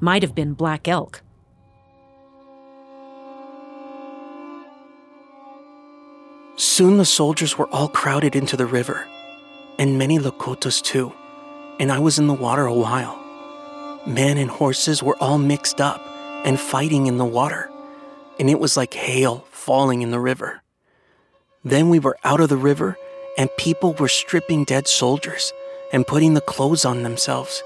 might 0.00 0.22
have 0.22 0.34
been 0.34 0.54
Black 0.54 0.88
Elk. 0.88 1.22
Soon 6.56 6.96
the 6.96 7.04
soldiers 7.04 7.58
were 7.58 7.68
all 7.68 7.88
crowded 7.88 8.34
into 8.34 8.56
the 8.56 8.66
river, 8.66 9.06
and 9.78 9.98
many 9.98 10.18
Lakotas 10.18 10.82
too, 10.82 11.12
and 11.78 11.92
I 11.92 11.98
was 11.98 12.18
in 12.18 12.28
the 12.28 12.34
water 12.34 12.64
a 12.64 12.74
while. 12.74 13.25
Men 14.06 14.38
and 14.38 14.48
horses 14.48 15.02
were 15.02 15.16
all 15.20 15.36
mixed 15.36 15.80
up 15.80 16.00
and 16.44 16.60
fighting 16.60 17.08
in 17.08 17.18
the 17.18 17.24
water, 17.24 17.68
and 18.38 18.48
it 18.48 18.60
was 18.60 18.76
like 18.76 18.94
hail 18.94 19.44
falling 19.50 20.02
in 20.02 20.12
the 20.12 20.20
river. 20.20 20.62
Then 21.64 21.90
we 21.90 21.98
were 21.98 22.16
out 22.22 22.40
of 22.40 22.48
the 22.48 22.56
river, 22.56 22.96
and 23.36 23.50
people 23.58 23.94
were 23.94 24.06
stripping 24.06 24.62
dead 24.62 24.86
soldiers 24.86 25.52
and 25.92 26.06
putting 26.06 26.34
the 26.34 26.40
clothes 26.40 26.84
on 26.84 27.02
themselves. 27.02 27.64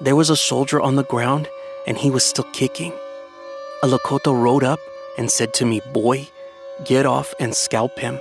There 0.00 0.16
was 0.16 0.30
a 0.30 0.36
soldier 0.36 0.80
on 0.80 0.96
the 0.96 1.04
ground, 1.04 1.48
and 1.86 1.96
he 1.96 2.10
was 2.10 2.24
still 2.24 2.48
kicking. 2.52 2.92
A 3.84 3.86
Lakota 3.86 4.34
rode 4.34 4.64
up 4.64 4.80
and 5.16 5.30
said 5.30 5.54
to 5.54 5.64
me, 5.64 5.80
Boy, 5.92 6.28
get 6.84 7.06
off 7.06 7.34
and 7.38 7.54
scalp 7.54 8.00
him. 8.00 8.18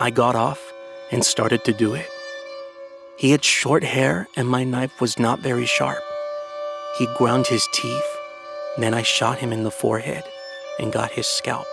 I 0.00 0.10
got 0.10 0.36
off 0.36 0.72
and 1.10 1.24
started 1.24 1.64
to 1.64 1.72
do 1.72 1.94
it. 1.94 2.06
He 3.16 3.32
had 3.32 3.42
short 3.42 3.82
hair, 3.82 4.28
and 4.36 4.46
my 4.46 4.62
knife 4.62 5.00
was 5.00 5.18
not 5.18 5.40
very 5.40 5.66
sharp. 5.66 6.04
He 6.98 7.06
ground 7.08 7.46
his 7.46 7.68
teeth. 7.72 8.16
Then 8.78 8.94
I 8.94 9.02
shot 9.02 9.38
him 9.38 9.52
in 9.52 9.64
the 9.64 9.70
forehead 9.70 10.24
and 10.78 10.92
got 10.92 11.12
his 11.12 11.26
scalp. 11.26 11.66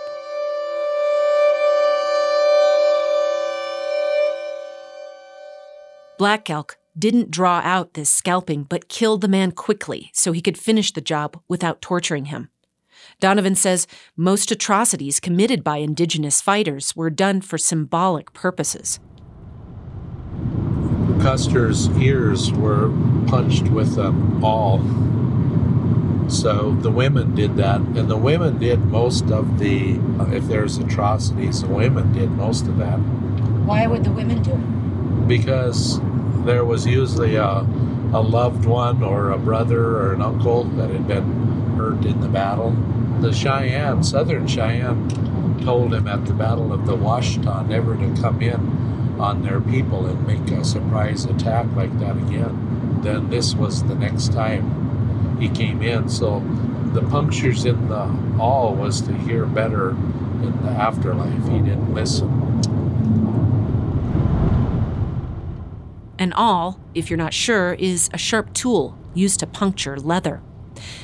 Black 6.18 6.50
Elk 6.50 6.76
didn't 6.96 7.30
draw 7.30 7.60
out 7.64 7.94
this 7.94 8.10
scalping, 8.10 8.64
but 8.64 8.88
killed 8.88 9.22
the 9.22 9.28
man 9.28 9.50
quickly 9.50 10.10
so 10.12 10.32
he 10.32 10.42
could 10.42 10.58
finish 10.58 10.92
the 10.92 11.00
job 11.00 11.40
without 11.48 11.80
torturing 11.80 12.26
him. 12.26 12.50
Donovan 13.18 13.54
says 13.54 13.86
most 14.16 14.50
atrocities 14.50 15.20
committed 15.20 15.64
by 15.64 15.78
indigenous 15.78 16.40
fighters 16.40 16.94
were 16.94 17.10
done 17.10 17.40
for 17.40 17.58
symbolic 17.58 18.32
purposes. 18.32 19.00
Custer's 21.24 21.88
ears 21.96 22.52
were 22.52 22.90
punched 23.26 23.68
with 23.68 23.96
a 23.96 24.12
ball. 24.12 24.78
So 26.28 26.76
the 26.82 26.90
women 26.90 27.34
did 27.34 27.56
that, 27.56 27.80
and 27.80 28.10
the 28.10 28.16
women 28.18 28.58
did 28.58 28.84
most 28.84 29.30
of 29.30 29.58
the, 29.58 29.98
uh, 30.20 30.30
if 30.32 30.44
there's 30.44 30.76
atrocities, 30.76 31.62
the 31.62 31.68
women 31.68 32.12
did 32.12 32.30
most 32.32 32.66
of 32.66 32.76
that. 32.76 32.98
Why 33.64 33.86
would 33.86 34.04
the 34.04 34.10
women 34.10 34.42
do 34.42 34.52
it? 34.52 34.74
because 35.26 35.98
there 36.44 36.64
was 36.64 36.86
usually 36.86 37.36
a, 37.36 37.60
a 38.12 38.20
loved 38.20 38.66
one 38.66 39.02
or 39.02 39.30
a 39.30 39.38
brother 39.38 39.96
or 39.96 40.12
an 40.12 40.20
uncle 40.20 40.64
that 40.64 40.90
had 40.90 41.08
been 41.08 41.24
hurt 41.76 42.04
in 42.04 42.20
the 42.20 42.28
battle. 42.28 42.72
The 43.20 43.32
Cheyenne, 43.32 44.02
Southern 44.02 44.46
Cheyenne, 44.46 45.08
told 45.64 45.94
him 45.94 46.06
at 46.06 46.26
the 46.26 46.34
Battle 46.34 46.72
of 46.72 46.84
the 46.84 46.94
Washita 46.94 47.66
never 47.66 47.96
to 47.96 48.20
come 48.20 48.42
in 48.42 48.93
on 49.18 49.42
their 49.42 49.60
people 49.60 50.06
and 50.06 50.26
make 50.26 50.50
a 50.50 50.64
surprise 50.64 51.24
attack 51.24 51.66
like 51.74 51.96
that 51.98 52.16
again. 52.16 53.00
Then 53.02 53.30
this 53.30 53.54
was 53.54 53.82
the 53.84 53.94
next 53.94 54.32
time 54.32 55.38
he 55.40 55.48
came 55.48 55.82
in. 55.82 56.08
So 56.08 56.40
the 56.92 57.02
punctures 57.02 57.64
in 57.64 57.88
the 57.88 58.08
all 58.38 58.74
was 58.74 59.00
to 59.02 59.12
hear 59.12 59.46
better 59.46 59.90
in 59.90 60.62
the 60.62 60.70
afterlife. 60.70 61.48
He 61.48 61.58
didn't 61.58 61.94
listen. 61.94 62.30
An 66.18 66.32
awl, 66.34 66.80
if 66.94 67.10
you're 67.10 67.16
not 67.16 67.34
sure, 67.34 67.74
is 67.74 68.08
a 68.12 68.18
sharp 68.18 68.54
tool 68.54 68.96
used 69.14 69.40
to 69.40 69.46
puncture 69.46 69.98
leather. 69.98 70.40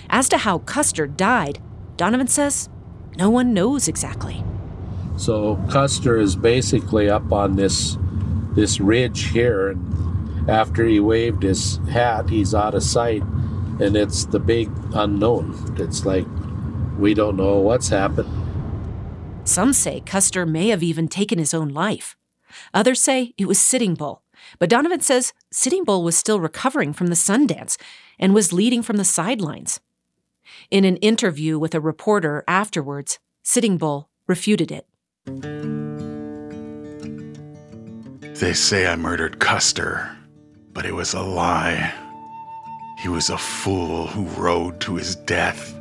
As 0.08 0.28
to 0.28 0.38
how 0.38 0.58
Custer 0.58 1.06
died, 1.06 1.60
Donovan 1.96 2.28
says 2.28 2.68
no 3.16 3.28
one 3.28 3.52
knows 3.52 3.88
exactly. 3.88 4.44
So 5.20 5.62
Custer 5.68 6.18
is 6.18 6.34
basically 6.34 7.10
up 7.10 7.30
on 7.30 7.56
this 7.56 7.98
this 8.54 8.80
ridge 8.80 9.28
here, 9.28 9.68
and 9.68 10.48
after 10.48 10.86
he 10.86 10.98
waved 10.98 11.42
his 11.42 11.76
hat, 11.90 12.30
he's 12.30 12.54
out 12.54 12.74
of 12.74 12.82
sight, 12.82 13.22
and 13.80 13.96
it's 13.96 14.24
the 14.24 14.40
big 14.40 14.70
unknown. 14.94 15.76
It's 15.78 16.06
like 16.06 16.24
we 16.98 17.12
don't 17.12 17.36
know 17.36 17.58
what's 17.58 17.90
happened. 17.90 18.30
Some 19.44 19.74
say 19.74 20.00
Custer 20.00 20.46
may 20.46 20.68
have 20.68 20.82
even 20.82 21.06
taken 21.06 21.38
his 21.38 21.52
own 21.52 21.68
life. 21.68 22.16
Others 22.72 23.02
say 23.02 23.34
it 23.36 23.44
was 23.44 23.60
Sitting 23.60 23.92
Bull. 23.92 24.22
But 24.58 24.70
Donovan 24.70 25.00
says 25.00 25.34
Sitting 25.52 25.84
Bull 25.84 26.02
was 26.02 26.16
still 26.16 26.40
recovering 26.40 26.94
from 26.94 27.08
the 27.08 27.14
Sundance 27.14 27.76
and 28.18 28.32
was 28.32 28.54
leading 28.54 28.82
from 28.82 28.96
the 28.96 29.04
sidelines. 29.04 29.80
In 30.70 30.86
an 30.86 30.96
interview 30.96 31.58
with 31.58 31.74
a 31.74 31.80
reporter 31.80 32.42
afterwards, 32.48 33.18
Sitting 33.42 33.76
Bull 33.76 34.08
refuted 34.26 34.72
it. 34.72 34.86
They 38.40 38.54
say 38.54 38.86
I 38.86 38.96
murdered 38.96 39.38
Custer, 39.38 40.16
but 40.72 40.86
it 40.86 40.94
was 40.94 41.12
a 41.12 41.20
lie. 41.20 41.92
He 42.98 43.08
was 43.08 43.28
a 43.28 43.36
fool 43.36 44.06
who 44.06 44.24
rode 44.40 44.80
to 44.80 44.94
his 44.96 45.16
death. 45.16 45.74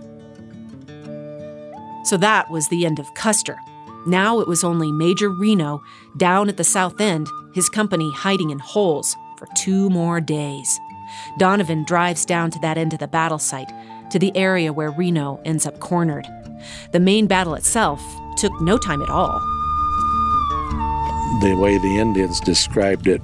So 2.04 2.18
that 2.18 2.50
was 2.50 2.68
the 2.68 2.86
end 2.86 3.00
of 3.00 3.14
Custer. 3.14 3.58
Now 4.06 4.40
it 4.42 4.48
was 4.48 4.64
only 4.64 4.92
Major 4.92 5.30
Reno 5.30 5.82
down 6.18 6.50
at 6.50 6.58
the 6.58 6.64
south 6.64 7.00
end, 7.00 7.28
his 7.54 7.70
company 7.70 8.12
hiding 8.14 8.50
in 8.50 8.60
holes 8.60 9.16
for 9.38 9.48
two 9.56 9.90
more 9.90 10.20
days. 10.20 10.80
Donovan 11.38 11.86
drives 11.86 12.26
down 12.26 12.52
to 12.52 12.60
that 12.60 12.78
end 12.78 12.94
of 12.94 13.00
the 13.00 13.08
battle 13.08 13.40
site, 13.40 13.72
to 14.12 14.20
the 14.20 14.36
area 14.36 14.74
where 14.74 14.92
Reno 14.92 15.40
ends 15.46 15.66
up 15.66 15.80
cornered. 15.80 16.28
The 16.92 17.00
main 17.00 17.26
battle 17.26 17.56
itself 17.56 18.02
took 18.40 18.60
no 18.62 18.78
time 18.78 19.02
at 19.02 19.10
all. 19.10 19.40
The 21.42 21.56
way 21.56 21.78
the 21.78 21.98
Indians 21.98 22.40
described 22.40 23.08
it 23.08 23.22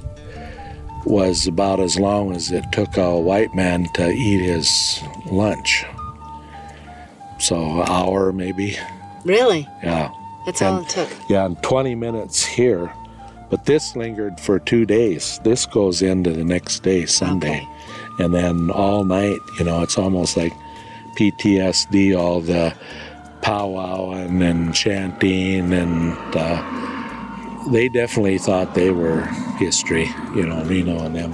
was 1.06 1.48
about 1.48 1.80
as 1.80 2.00
long 2.00 2.36
as 2.36 2.52
it 2.52 2.64
took 2.72 2.98
a 2.98 3.20
white 3.20 3.54
man 3.54 3.86
to 3.94 4.10
eat 4.10 4.42
his 4.42 5.00
lunch. 5.32 5.86
So, 7.40 7.82
an 7.82 7.90
hour 7.90 8.32
maybe. 8.32 8.78
Really? 9.26 9.68
Yeah. 9.84 10.10
That's 10.46 10.62
And- 10.62 10.78
all 10.78 10.82
it 10.84 10.90
took. 10.90 11.10
Yeah, 11.30 11.46
and 11.46 11.62
20 11.62 11.96
minutes 11.96 12.46
here. 12.46 12.92
But 13.50 13.66
this 13.66 13.96
lingered 13.96 14.40
for 14.40 14.58
two 14.60 14.86
days. 14.86 15.40
This 15.44 15.66
goes 15.66 16.02
into 16.02 16.32
the 16.32 16.44
next 16.44 16.82
day, 16.84 17.06
Sunday. 17.06 17.58
Okay. 17.58 18.24
And 18.24 18.34
then 18.34 18.72
all 18.72 19.04
night, 19.04 19.40
you 19.60 19.66
know, 19.66 19.82
it's 19.84 19.98
almost 19.98 20.36
like 20.38 20.54
PTSD, 21.18 22.18
all 22.18 22.40
the 22.42 22.74
powwowing 23.46 24.44
and 24.44 24.74
chanting. 24.74 25.72
And 25.72 26.18
uh, 26.36 27.70
they 27.72 27.88
definitely 27.90 28.40
thought 28.40 28.74
they 28.74 28.90
were 28.90 29.22
history, 29.60 30.10
you 30.36 30.48
know, 30.48 30.64
Reno 30.64 31.06
and 31.06 31.16
them. 31.16 31.32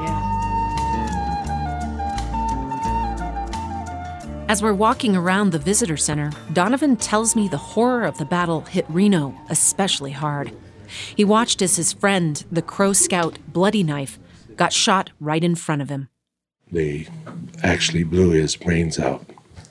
Yeah. 0.00 0.26
As 4.48 4.62
we're 4.62 4.72
walking 4.72 5.14
around 5.14 5.50
the 5.50 5.58
visitor 5.58 5.98
center, 5.98 6.32
Donovan 6.54 6.96
tells 6.96 7.36
me 7.36 7.46
the 7.46 7.58
horror 7.58 8.04
of 8.04 8.16
the 8.16 8.24
battle 8.24 8.62
hit 8.62 8.86
Reno 8.88 9.34
especially 9.50 10.12
hard. 10.12 10.56
He 11.14 11.24
watched 11.24 11.60
as 11.60 11.76
his 11.76 11.92
friend, 11.92 12.42
the 12.50 12.62
Crow 12.62 12.94
Scout 12.94 13.38
Bloody 13.46 13.82
Knife, 13.82 14.18
got 14.56 14.72
shot 14.72 15.10
right 15.20 15.44
in 15.44 15.56
front 15.56 15.82
of 15.82 15.90
him. 15.90 16.08
They 16.72 17.06
actually 17.62 18.04
blew 18.04 18.30
his 18.30 18.56
brains 18.56 18.98
out. 18.98 19.26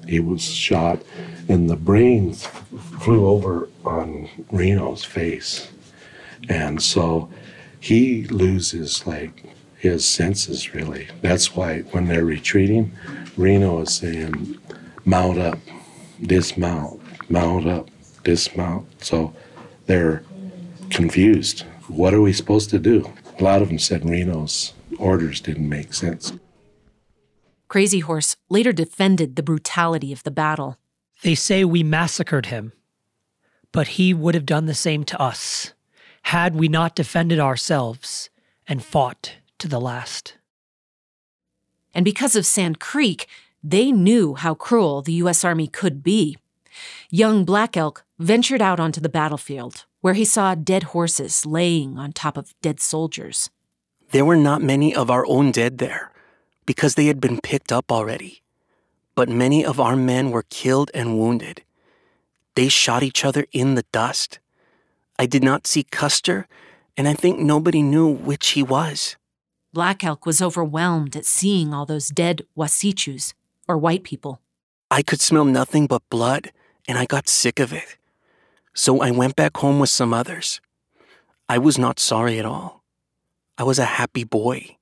He 0.10 0.20
was 0.20 0.42
shot, 0.42 1.04
and 1.48 1.70
the 1.70 1.76
brains 1.76 2.48
flew 3.00 3.28
over 3.28 3.70
on 3.86 4.28
Reno's 4.52 5.06
face. 5.06 5.70
And 6.50 6.82
so 6.82 7.30
he 7.80 8.24
loses 8.26 9.06
like 9.06 9.44
his 9.78 10.04
senses 10.04 10.74
really. 10.74 11.10
That's 11.22 11.56
why 11.56 11.82
when 11.92 12.08
they're 12.08 12.26
retreating, 12.26 12.92
Reno 13.38 13.82
is 13.82 13.94
saying, 13.94 14.58
mount 15.06 15.38
up, 15.38 15.60
dismount, 16.20 17.00
mount 17.30 17.68
up, 17.68 17.90
dismount. 18.24 19.04
So 19.04 19.34
they're 19.86 20.24
confused. 20.90 21.66
What 21.88 22.16
are 22.16 22.22
we 22.22 22.34
supposed 22.34 22.72
to 22.72 22.80
do? 22.80 23.14
A 23.40 23.44
lot 23.44 23.62
of 23.62 23.68
them 23.68 23.78
said 23.78 24.10
Reno's 24.10 24.74
orders 24.98 25.40
didn't 25.40 25.70
make 25.70 25.94
sense. 25.94 26.34
Crazy 27.70 28.00
Horse 28.00 28.36
later 28.50 28.74
defended 28.74 29.36
the 29.36 29.44
brutality 29.44 30.12
of 30.12 30.24
the 30.24 30.32
battle. 30.32 30.78
They 31.22 31.36
say 31.36 31.64
we 31.64 31.84
massacred 31.84 32.48
him, 32.48 32.74
but 33.72 33.90
he 33.90 34.12
would 34.12 34.34
have 34.34 34.48
done 34.48 34.66
the 34.66 34.74
same 34.74 35.04
to 35.06 35.22
us 35.22 35.74
had 36.24 36.56
we 36.56 36.68
not 36.68 36.96
defended 36.96 37.40
ourselves 37.40 38.32
and 38.68 38.84
fought 38.84 39.36
to 39.60 39.68
the 39.68 39.80
last. 39.80 40.36
And 41.94 42.04
because 42.04 42.36
of 42.36 42.46
Sand 42.46 42.80
Creek, 42.80 43.28
they 43.64 43.92
knew 43.92 44.34
how 44.34 44.56
cruel 44.56 45.04
the 45.04 45.14
U.S. 45.14 45.46
Army 45.46 45.68
could 45.68 46.02
be. 46.04 46.38
Young 47.12 47.46
Black 47.46 47.78
Elk 47.78 48.04
ventured 48.18 48.64
out 48.64 48.80
onto 48.80 49.00
the 49.00 49.10
battlefield, 49.10 49.86
where 50.02 50.16
he 50.16 50.26
saw 50.26 50.56
dead 50.56 50.84
horses 50.84 51.46
laying 51.46 52.00
on 52.00 52.14
top 52.14 52.36
of 52.36 52.56
dead 52.62 52.80
soldiers. 52.80 53.52
There 54.12 54.26
were 54.26 54.38
not 54.38 54.64
many 54.64 54.96
of 54.96 55.12
our 55.12 55.26
own 55.28 55.52
dead 55.52 55.78
there 55.78 56.12
because 56.70 56.94
they 56.94 57.08
had 57.08 57.20
been 57.20 57.42
picked 57.42 57.72
up 57.72 57.92
already. 57.92 58.44
But 59.16 59.28
many 59.28 59.66
of 59.66 59.80
our 59.80 59.96
men 59.96 60.30
were 60.30 60.46
killed 60.52 60.92
and 60.94 61.18
wounded. 61.18 61.64
They 62.54 62.70
shot 62.70 63.02
each 63.02 63.26
other 63.26 63.48
in 63.52 63.74
the 63.74 63.86
dust. 63.92 64.38
I 65.18 65.26
did 65.26 65.44
not 65.44 65.66
see 65.66 65.82
Custer, 65.82 66.48
and 66.96 67.08
I 67.08 67.16
think 67.16 67.40
nobody 67.40 67.82
knew 67.82 68.08
which 68.08 68.50
he 68.50 68.62
was. 68.62 69.18
Black 69.74 70.04
Elk 70.04 70.28
was 70.28 70.44
overwhelmed 70.44 71.16
at 71.16 71.26
seeing 71.26 71.74
all 71.74 71.88
those 71.88 72.10
dead 72.10 72.44
Wasichus, 72.56 73.34
or 73.68 73.76
white 73.76 74.04
people. 74.04 74.40
I 74.92 75.02
could 75.02 75.22
smell 75.22 75.46
nothing 75.46 75.88
but 75.88 76.08
blood, 76.12 76.52
and 76.88 77.00
I 77.00 77.06
got 77.06 77.28
sick 77.28 77.60
of 77.60 77.74
it. 77.74 77.98
So 78.76 79.02
I 79.02 79.10
went 79.10 79.36
back 79.36 79.58
home 79.58 79.80
with 79.80 79.90
some 79.90 80.14
others. 80.14 80.62
I 81.50 81.58
was 81.58 81.80
not 81.80 82.00
sorry 82.00 82.38
at 82.38 82.46
all. 82.46 82.84
I 83.58 83.64
was 83.64 83.80
a 83.80 83.98
happy 83.98 84.24
boy. 84.24 84.78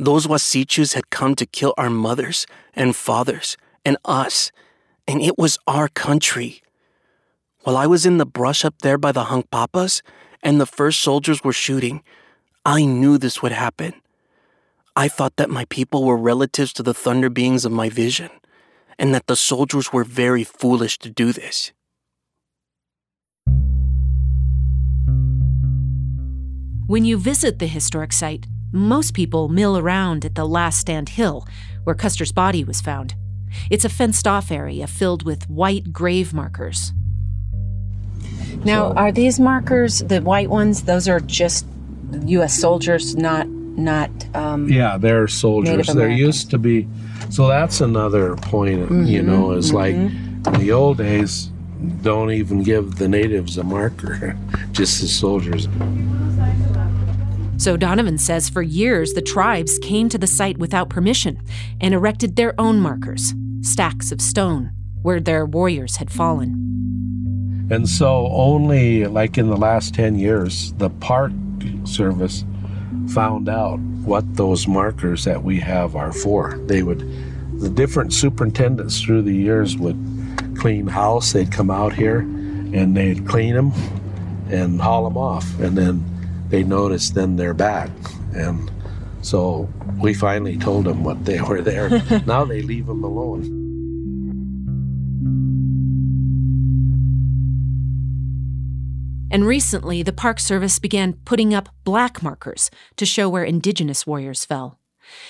Those 0.00 0.26
Wasichus 0.26 0.94
had 0.94 1.10
come 1.10 1.34
to 1.34 1.44
kill 1.44 1.74
our 1.76 1.90
mothers 1.90 2.46
and 2.72 2.96
fathers 2.96 3.58
and 3.84 3.98
us, 4.06 4.50
and 5.06 5.20
it 5.20 5.36
was 5.36 5.58
our 5.66 5.88
country. 5.88 6.62
While 7.64 7.76
I 7.76 7.86
was 7.86 8.06
in 8.06 8.16
the 8.16 8.24
brush 8.24 8.64
up 8.64 8.78
there 8.80 8.96
by 8.96 9.12
the 9.12 9.24
Hunkpapas 9.24 10.00
and 10.42 10.58
the 10.58 10.64
first 10.64 11.00
soldiers 11.00 11.44
were 11.44 11.52
shooting, 11.52 12.02
I 12.64 12.86
knew 12.86 13.18
this 13.18 13.42
would 13.42 13.52
happen. 13.52 13.92
I 14.96 15.06
thought 15.06 15.36
that 15.36 15.50
my 15.50 15.66
people 15.66 16.04
were 16.04 16.16
relatives 16.16 16.72
to 16.74 16.82
the 16.82 16.94
thunder 16.94 17.28
beings 17.28 17.66
of 17.66 17.72
my 17.72 17.90
vision, 17.90 18.30
and 18.98 19.14
that 19.14 19.26
the 19.26 19.36
soldiers 19.36 19.92
were 19.92 20.04
very 20.04 20.44
foolish 20.44 20.98
to 21.00 21.10
do 21.10 21.30
this. 21.30 21.72
When 26.86 27.04
you 27.04 27.18
visit 27.18 27.58
the 27.58 27.66
historic 27.66 28.14
site, 28.14 28.46
most 28.72 29.14
people 29.14 29.48
mill 29.48 29.76
around 29.76 30.24
at 30.24 30.34
the 30.34 30.46
Last 30.46 30.78
Stand 30.78 31.10
Hill, 31.10 31.46
where 31.84 31.94
Custer's 31.94 32.32
body 32.32 32.64
was 32.64 32.80
found. 32.80 33.14
It's 33.70 33.84
a 33.84 33.88
fenced 33.88 34.26
off 34.26 34.50
area 34.50 34.86
filled 34.86 35.24
with 35.24 35.48
white 35.50 35.92
grave 35.92 36.32
markers. 36.32 36.92
Now, 38.64 38.92
are 38.92 39.10
these 39.10 39.40
markers 39.40 40.00
the 40.00 40.20
white 40.20 40.50
ones? 40.50 40.82
Those 40.82 41.08
are 41.08 41.20
just 41.20 41.66
U.S. 42.26 42.58
soldiers, 42.58 43.16
not 43.16 43.48
not. 43.48 44.10
Um, 44.34 44.68
Yeah, 44.68 44.98
they're 44.98 45.28
soldiers. 45.28 45.86
There 45.86 46.10
used 46.10 46.50
to 46.50 46.58
be, 46.58 46.86
so 47.30 47.48
that's 47.48 47.80
another 47.80 48.36
point, 48.36 49.06
you 49.06 49.22
know, 49.22 49.52
is 49.52 49.72
like 49.72 49.94
in 49.94 50.42
the 50.58 50.72
old 50.72 50.98
days, 50.98 51.50
don't 52.02 52.30
even 52.30 52.62
give 52.62 52.96
the 52.96 53.08
natives 53.08 53.56
a 53.56 53.64
marker, 53.64 54.36
just 54.72 55.00
the 55.00 55.08
soldiers. 55.08 55.66
So 57.60 57.76
Donovan 57.76 58.16
says 58.16 58.48
for 58.48 58.62
years 58.62 59.12
the 59.12 59.20
tribes 59.20 59.78
came 59.80 60.08
to 60.08 60.16
the 60.16 60.26
site 60.26 60.56
without 60.56 60.88
permission 60.88 61.42
and 61.78 61.92
erected 61.92 62.34
their 62.34 62.58
own 62.58 62.80
markers, 62.80 63.34
stacks 63.60 64.10
of 64.10 64.22
stone, 64.22 64.72
where 65.02 65.20
their 65.20 65.44
warriors 65.44 65.96
had 65.98 66.10
fallen. 66.10 67.68
And 67.70 67.86
so 67.86 68.28
only 68.28 69.04
like 69.04 69.36
in 69.36 69.50
the 69.50 69.58
last 69.58 69.92
10 69.92 70.18
years, 70.18 70.72
the 70.78 70.88
Park 70.88 71.32
Service 71.84 72.46
found 73.08 73.50
out 73.50 73.78
what 74.06 74.24
those 74.36 74.66
markers 74.66 75.24
that 75.24 75.44
we 75.44 75.60
have 75.60 75.96
are 75.96 76.14
for. 76.14 76.56
They 76.64 76.82
would, 76.82 77.00
the 77.60 77.68
different 77.68 78.14
superintendents 78.14 79.02
through 79.02 79.20
the 79.20 79.36
years 79.36 79.76
would 79.76 79.98
clean 80.56 80.86
house, 80.86 81.34
they'd 81.34 81.52
come 81.52 81.70
out 81.70 81.92
here 81.92 82.20
and 82.20 82.96
they'd 82.96 83.28
clean 83.28 83.54
them 83.54 83.72
and 84.48 84.80
haul 84.80 85.04
them 85.04 85.18
off. 85.18 85.60
And 85.60 85.76
then 85.76 86.19
they 86.50 86.62
noticed 86.62 87.14
then 87.14 87.36
they're 87.36 87.54
back. 87.54 87.90
And 88.34 88.70
so 89.22 89.68
we 89.98 90.14
finally 90.14 90.56
told 90.58 90.84
them 90.84 91.04
what 91.04 91.24
they 91.24 91.40
were 91.48 91.62
there. 91.62 91.88
now 92.26 92.44
they 92.44 92.62
leave 92.62 92.86
them 92.86 93.02
alone. 93.04 93.56
And 99.32 99.46
recently, 99.46 100.02
the 100.02 100.12
Park 100.12 100.40
Service 100.40 100.80
began 100.80 101.12
putting 101.24 101.54
up 101.54 101.68
black 101.84 102.20
markers 102.20 102.68
to 102.96 103.06
show 103.06 103.28
where 103.28 103.44
Indigenous 103.44 104.04
warriors 104.04 104.44
fell. 104.44 104.80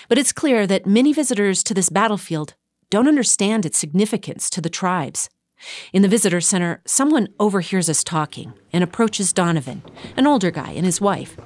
But 0.08 0.16
it's 0.16 0.32
clear 0.32 0.66
that 0.66 0.86
many 0.86 1.12
visitors 1.12 1.62
to 1.64 1.74
this 1.74 1.90
battlefield 1.90 2.54
don't 2.88 3.08
understand 3.08 3.66
its 3.66 3.78
significance 3.78 4.48
to 4.50 4.62
the 4.62 4.70
tribes. 4.70 5.28
In 5.92 6.02
the 6.02 6.08
visitor 6.08 6.40
center, 6.40 6.80
someone 6.86 7.28
overhears 7.38 7.88
us 7.88 8.04
talking 8.04 8.52
and 8.72 8.82
approaches 8.84 9.32
Donovan, 9.32 9.82
an 10.16 10.26
older 10.26 10.50
guy, 10.50 10.72
and 10.72 10.84
his 10.84 11.00
wife. 11.00 11.36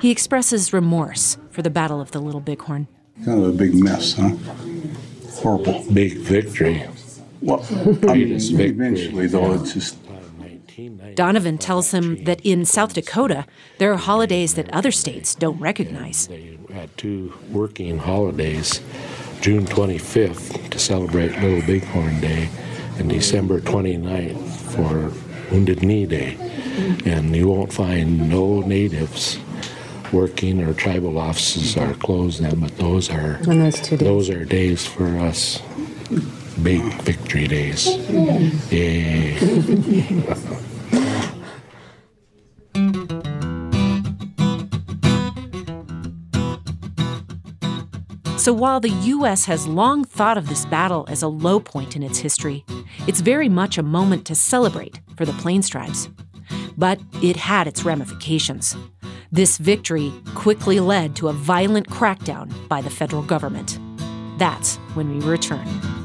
He 0.00 0.10
expresses 0.10 0.72
remorse 0.72 1.36
for 1.50 1.62
the 1.62 1.70
Battle 1.70 2.00
of 2.00 2.12
the 2.12 2.20
Little 2.20 2.40
Bighorn. 2.40 2.88
Kind 3.24 3.42
of 3.42 3.48
a 3.48 3.56
big 3.56 3.74
mess, 3.74 4.14
huh? 4.14 4.36
Horrible. 5.40 5.84
Big 5.92 6.18
victory. 6.18 6.84
Well, 7.40 7.66
I 8.08 8.14
mean, 8.14 8.32
eventually, 8.32 9.26
though, 9.26 9.54
it's 9.54 9.74
just 9.74 9.98
Donovan 11.14 11.58
tells 11.58 11.92
him 11.92 12.24
that 12.24 12.40
in 12.42 12.64
South 12.64 12.94
Dakota, 12.94 13.44
there 13.78 13.92
are 13.92 13.96
holidays 13.96 14.54
that 14.54 14.72
other 14.72 14.90
states 14.90 15.34
don't 15.34 15.60
recognize. 15.60 16.28
They 16.28 16.58
had 16.72 16.96
two 16.96 17.34
working 17.50 17.98
holidays 17.98 18.80
June 19.40 19.66
25th 19.66 20.70
to 20.70 20.78
celebrate 20.78 21.32
Little 21.40 21.60
Bighorn 21.62 22.20
Day 22.20 22.48
and 22.98 23.08
December 23.08 23.60
29th 23.60 24.48
for 24.74 25.12
Wounded 25.52 25.82
Knee 25.82 26.06
Day. 26.06 26.36
And 27.04 27.34
you 27.34 27.48
won't 27.48 27.72
find 27.72 28.28
no 28.28 28.60
natives 28.60 29.38
working 30.12 30.62
or 30.62 30.74
tribal 30.74 31.18
offices 31.18 31.76
are 31.76 31.94
closed 31.94 32.42
then, 32.42 32.60
but 32.60 32.76
those 32.76 33.10
are 33.10 33.38
those 33.42 33.80
two 33.80 33.96
days. 33.96 34.06
those 34.06 34.30
are 34.30 34.44
days 34.44 34.86
for 34.86 35.18
us. 35.18 35.60
Big 36.62 36.82
victory 37.02 37.48
days. 37.48 37.86
Yay. 38.70 39.38
So 48.42 48.52
while 48.52 48.80
the 48.80 48.90
U.S. 48.90 49.44
has 49.44 49.68
long 49.68 50.02
thought 50.02 50.36
of 50.36 50.48
this 50.48 50.66
battle 50.66 51.04
as 51.08 51.22
a 51.22 51.28
low 51.28 51.60
point 51.60 51.94
in 51.94 52.02
its 52.02 52.18
history, 52.18 52.64
it's 53.06 53.20
very 53.20 53.48
much 53.48 53.78
a 53.78 53.84
moment 53.84 54.26
to 54.26 54.34
celebrate 54.34 55.00
for 55.16 55.24
the 55.24 55.32
Plains 55.34 55.68
tribes. 55.68 56.08
But 56.76 56.98
it 57.22 57.36
had 57.36 57.68
its 57.68 57.84
ramifications. 57.84 58.74
This 59.30 59.58
victory 59.58 60.12
quickly 60.34 60.80
led 60.80 61.14
to 61.16 61.28
a 61.28 61.32
violent 61.32 61.88
crackdown 61.88 62.50
by 62.66 62.82
the 62.82 62.90
federal 62.90 63.22
government. 63.22 63.78
That's 64.38 64.74
when 64.94 65.16
we 65.16 65.24
return. 65.24 66.01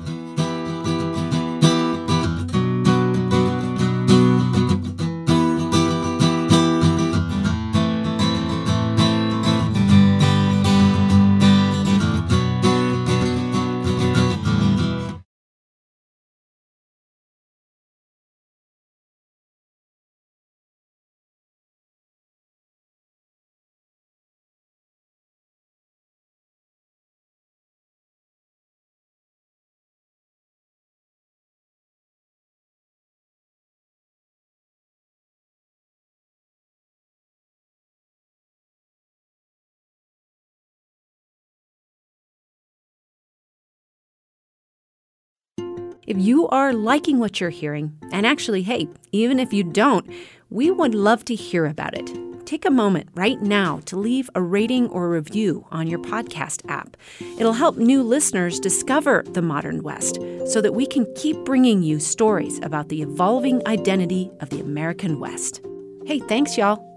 If 46.08 46.18
you 46.18 46.48
are 46.48 46.72
liking 46.72 47.20
what 47.20 47.42
you're 47.42 47.50
hearing, 47.50 47.92
and 48.14 48.26
actually, 48.26 48.64
hey, 48.64 48.88
even 49.12 49.42
if 49.42 49.52
you 49.52 49.62
don't, 49.66 50.10
we 50.50 50.72
would 50.72 50.96
love 50.96 51.26
to 51.26 51.36
hear 51.36 51.66
about 51.66 51.98
it. 51.98 52.10
Take 52.46 52.64
a 52.64 52.72
moment 52.72 53.10
right 53.14 53.42
now 53.42 53.82
to 53.88 53.98
leave 53.98 54.30
a 54.34 54.42
rating 54.42 54.88
or 54.88 55.10
review 55.10 55.68
on 55.70 55.86
your 55.86 56.00
podcast 56.00 56.62
app. 56.70 56.96
It'll 57.38 57.52
help 57.52 57.76
new 57.76 58.02
listeners 58.04 58.58
discover 58.58 59.26
the 59.32 59.42
modern 59.42 59.84
West 59.84 60.18
so 60.46 60.62
that 60.62 60.74
we 60.74 60.86
can 60.86 61.14
keep 61.16 61.36
bringing 61.44 61.84
you 61.84 62.00
stories 62.00 62.58
about 62.64 62.88
the 62.88 63.02
evolving 63.02 63.62
identity 63.68 64.32
of 64.40 64.50
the 64.50 64.62
American 64.62 65.20
West. 65.20 65.60
Hey, 66.06 66.20
thanks, 66.20 66.58
y'all. 66.58 66.97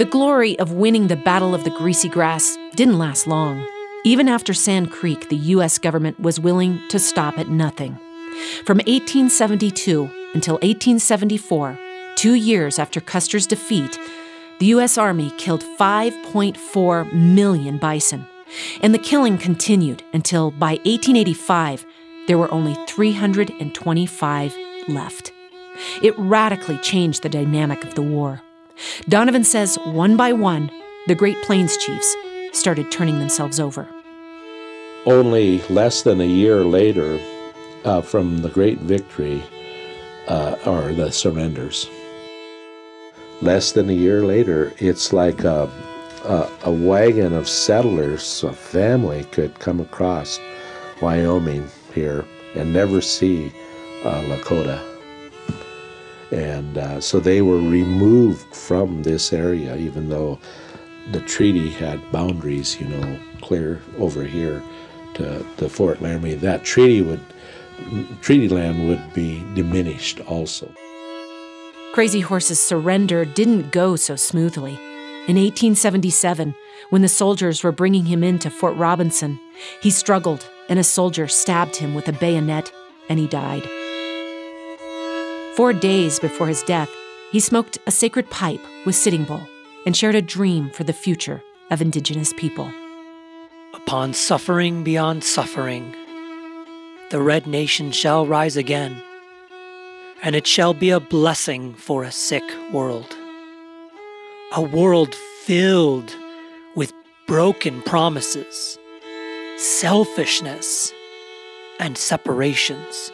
The 0.00 0.06
glory 0.06 0.58
of 0.58 0.72
winning 0.72 1.08
the 1.08 1.16
Battle 1.16 1.54
of 1.54 1.64
the 1.64 1.68
Greasy 1.68 2.08
Grass 2.08 2.56
didn't 2.74 2.96
last 2.96 3.26
long. 3.26 3.66
Even 4.02 4.30
after 4.30 4.54
Sand 4.54 4.90
Creek, 4.90 5.28
the 5.28 5.36
U.S. 5.36 5.76
government 5.76 6.18
was 6.18 6.40
willing 6.40 6.80
to 6.88 6.98
stop 6.98 7.38
at 7.38 7.50
nothing. 7.50 7.98
From 8.64 8.78
1872 8.78 10.10
until 10.32 10.54
1874, 10.54 11.78
two 12.16 12.32
years 12.32 12.78
after 12.78 12.98
Custer's 12.98 13.46
defeat, 13.46 13.98
the 14.58 14.64
U.S. 14.68 14.96
Army 14.96 15.34
killed 15.36 15.62
5.4 15.78 17.12
million 17.12 17.76
bison. 17.76 18.26
And 18.80 18.94
the 18.94 18.98
killing 18.98 19.36
continued 19.36 20.02
until 20.14 20.50
by 20.50 20.78
1885, 20.86 21.84
there 22.26 22.38
were 22.38 22.50
only 22.50 22.74
325 22.88 24.56
left. 24.88 25.30
It 26.02 26.18
radically 26.18 26.78
changed 26.78 27.22
the 27.22 27.28
dynamic 27.28 27.84
of 27.84 27.96
the 27.96 28.02
war. 28.02 28.40
Donovan 29.08 29.44
says 29.44 29.76
one 29.84 30.16
by 30.16 30.32
one, 30.32 30.70
the 31.06 31.14
Great 31.14 31.40
Plains 31.42 31.76
chiefs 31.76 32.16
started 32.52 32.90
turning 32.90 33.18
themselves 33.18 33.58
over. 33.60 33.88
Only 35.06 35.62
less 35.68 36.02
than 36.02 36.20
a 36.20 36.24
year 36.24 36.64
later, 36.64 37.18
uh, 37.84 38.02
from 38.02 38.42
the 38.42 38.50
great 38.50 38.78
victory, 38.78 39.42
uh, 40.28 40.56
are 40.66 40.92
the 40.92 41.10
surrenders. 41.10 41.88
Less 43.40 43.72
than 43.72 43.88
a 43.88 43.94
year 43.94 44.22
later, 44.22 44.72
it's 44.78 45.12
like 45.12 45.44
a, 45.44 45.70
a, 46.24 46.50
a 46.64 46.70
wagon 46.70 47.32
of 47.32 47.48
settlers, 47.48 48.44
a 48.44 48.52
family 48.52 49.24
could 49.32 49.58
come 49.58 49.80
across 49.80 50.38
Wyoming 51.00 51.66
here 51.94 52.24
and 52.54 52.72
never 52.72 53.00
see 53.00 53.50
uh, 54.04 54.20
Lakota. 54.24 54.89
And 56.30 56.78
uh, 56.78 57.00
so 57.00 57.18
they 57.18 57.42
were 57.42 57.58
removed 57.58 58.54
from 58.54 59.02
this 59.02 59.32
area, 59.32 59.76
even 59.76 60.08
though 60.08 60.38
the 61.12 61.20
treaty 61.20 61.70
had 61.70 62.00
boundaries, 62.12 62.80
you 62.80 62.86
know, 62.86 63.18
clear 63.40 63.80
over 63.98 64.22
here 64.24 64.62
to, 65.14 65.44
to 65.56 65.68
Fort 65.68 66.00
Laramie. 66.00 66.34
That 66.34 66.64
treaty 66.64 67.02
would, 67.02 67.20
treaty 68.20 68.48
land 68.48 68.88
would 68.88 69.12
be 69.12 69.44
diminished 69.54 70.20
also. 70.20 70.72
Crazy 71.92 72.20
Horse's 72.20 72.62
surrender 72.62 73.24
didn't 73.24 73.72
go 73.72 73.96
so 73.96 74.14
smoothly. 74.14 74.74
In 75.26 75.36
1877, 75.36 76.54
when 76.90 77.02
the 77.02 77.08
soldiers 77.08 77.62
were 77.62 77.72
bringing 77.72 78.04
him 78.06 78.22
into 78.22 78.50
Fort 78.50 78.76
Robinson, 78.76 79.38
he 79.82 79.90
struggled 79.90 80.48
and 80.68 80.78
a 80.78 80.84
soldier 80.84 81.26
stabbed 81.26 81.76
him 81.76 81.94
with 81.94 82.08
a 82.08 82.12
bayonet 82.12 82.72
and 83.08 83.18
he 83.18 83.26
died. 83.26 83.68
Four 85.60 85.74
days 85.74 86.18
before 86.18 86.46
his 86.46 86.62
death, 86.62 86.88
he 87.30 87.38
smoked 87.38 87.76
a 87.86 87.90
sacred 87.90 88.30
pipe 88.30 88.62
with 88.86 88.94
Sitting 88.94 89.24
Bull 89.24 89.46
and 89.84 89.94
shared 89.94 90.14
a 90.14 90.22
dream 90.22 90.70
for 90.70 90.84
the 90.84 90.94
future 90.94 91.42
of 91.70 91.82
Indigenous 91.82 92.32
people. 92.32 92.72
Upon 93.74 94.14
suffering 94.14 94.84
beyond 94.84 95.22
suffering, 95.22 95.94
the 97.10 97.20
Red 97.20 97.46
Nation 97.46 97.92
shall 97.92 98.24
rise 98.24 98.56
again, 98.56 99.02
and 100.22 100.34
it 100.34 100.46
shall 100.46 100.72
be 100.72 100.88
a 100.88 100.98
blessing 100.98 101.74
for 101.74 102.04
a 102.04 102.10
sick 102.10 102.44
world. 102.72 103.14
A 104.54 104.62
world 104.62 105.14
filled 105.42 106.16
with 106.74 106.90
broken 107.26 107.82
promises, 107.82 108.78
selfishness, 109.58 110.90
and 111.78 111.98
separations 111.98 113.12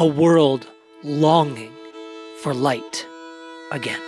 a 0.00 0.06
world 0.06 0.64
longing 1.02 1.72
for 2.40 2.54
light 2.54 3.04
again. 3.72 4.00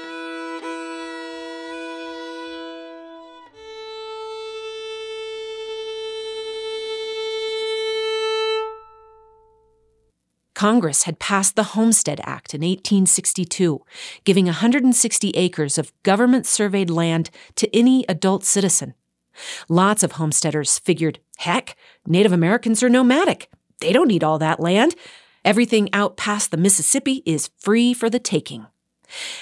Congress 10.54 11.02
had 11.04 11.18
passed 11.18 11.56
the 11.56 11.64
Homestead 11.74 12.20
Act 12.22 12.54
in 12.54 12.60
1862, 12.60 13.80
giving 14.22 14.44
160 14.44 15.30
acres 15.30 15.76
of 15.76 15.92
government 16.04 16.46
surveyed 16.46 16.88
land 16.88 17.30
to 17.56 17.76
any 17.76 18.04
adult 18.08 18.44
citizen. 18.44 18.94
Lots 19.68 20.04
of 20.04 20.12
homesteaders 20.12 20.78
figured, 20.78 21.18
heck, 21.38 21.74
Native 22.06 22.30
Americans 22.30 22.80
are 22.84 22.88
nomadic. 22.88 23.50
They 23.80 23.92
don't 23.92 24.08
need 24.08 24.22
all 24.22 24.38
that 24.38 24.60
land. 24.60 24.94
Everything 25.44 25.88
out 25.92 26.16
past 26.16 26.50
the 26.50 26.56
Mississippi 26.56 27.22
is 27.24 27.50
free 27.58 27.94
for 27.94 28.10
the 28.10 28.18
taking. 28.18 28.66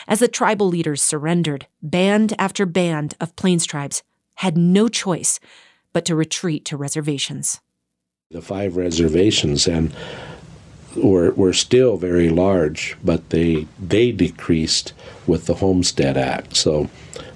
As 0.06 0.20
the 0.20 0.28
tribal 0.28 0.68
leaders 0.68 1.02
surrendered, 1.02 1.66
band 1.82 2.34
after 2.38 2.66
band 2.66 3.14
of 3.20 3.34
Plains 3.36 3.66
tribes 3.66 4.02
had 4.36 4.56
no 4.56 4.88
choice 4.88 5.40
but 5.92 6.04
to 6.04 6.14
retreat 6.14 6.64
to 6.66 6.76
reservations. 6.76 7.60
The 8.30 8.40
five 8.40 8.76
reservations 8.76 9.66
and 9.66 9.92
were, 11.02 11.32
were 11.32 11.52
still 11.52 11.96
very 11.96 12.28
large, 12.28 12.96
but 13.04 13.30
they 13.30 13.66
they 13.78 14.12
decreased 14.12 14.92
with 15.26 15.46
the 15.46 15.54
Homestead 15.54 16.16
Act. 16.16 16.56
So 16.56 16.88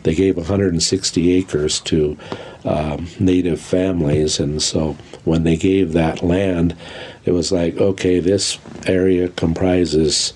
they 0.02 0.14
gave 0.14 0.36
160 0.36 1.32
acres 1.32 1.80
to 1.80 2.16
um, 2.64 3.08
native 3.18 3.60
families, 3.60 4.40
and 4.40 4.62
so 4.62 4.96
when 5.24 5.44
they 5.44 5.56
gave 5.56 5.92
that 5.92 6.22
land, 6.22 6.76
it 7.24 7.32
was 7.32 7.52
like, 7.52 7.76
okay, 7.76 8.18
this 8.18 8.58
area 8.86 9.28
comprises 9.28 10.32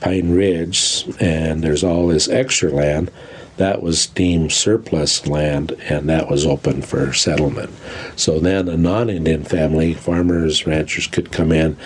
Pine 0.00 0.30
Ridge, 0.30 1.04
and 1.20 1.62
there's 1.62 1.84
all 1.84 2.08
this 2.08 2.28
extra 2.28 2.70
land. 2.70 3.10
That 3.56 3.82
was 3.82 4.06
deemed 4.06 4.52
surplus 4.52 5.26
land, 5.26 5.72
and 5.88 6.08
that 6.10 6.28
was 6.30 6.44
open 6.44 6.82
for 6.82 7.14
settlement. 7.14 7.70
So 8.14 8.38
then 8.38 8.68
a 8.68 8.76
non 8.76 9.08
Indian 9.08 9.44
family, 9.44 9.94
farmers, 9.94 10.66
ranchers, 10.66 11.06
could 11.06 11.32
come 11.32 11.52
in, 11.52 11.78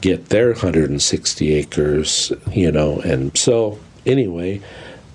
get 0.00 0.28
their 0.30 0.48
160 0.48 1.54
acres, 1.54 2.32
you 2.52 2.70
know, 2.70 3.00
and 3.00 3.36
so 3.36 3.78
anyway, 4.06 4.60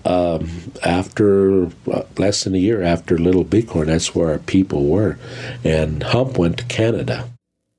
um, 0.05 0.49
after 0.83 1.65
uh, 1.91 2.03
less 2.17 2.43
than 2.43 2.55
a 2.55 2.59
year 2.59 2.81
after 2.81 3.17
Little 3.17 3.43
Bighorn, 3.43 3.87
that's 3.87 4.13
where 4.13 4.31
our 4.31 4.39
people 4.39 4.85
were. 4.85 5.17
And 5.63 6.03
Hump 6.03 6.37
went 6.37 6.57
to 6.57 6.65
Canada. 6.65 7.29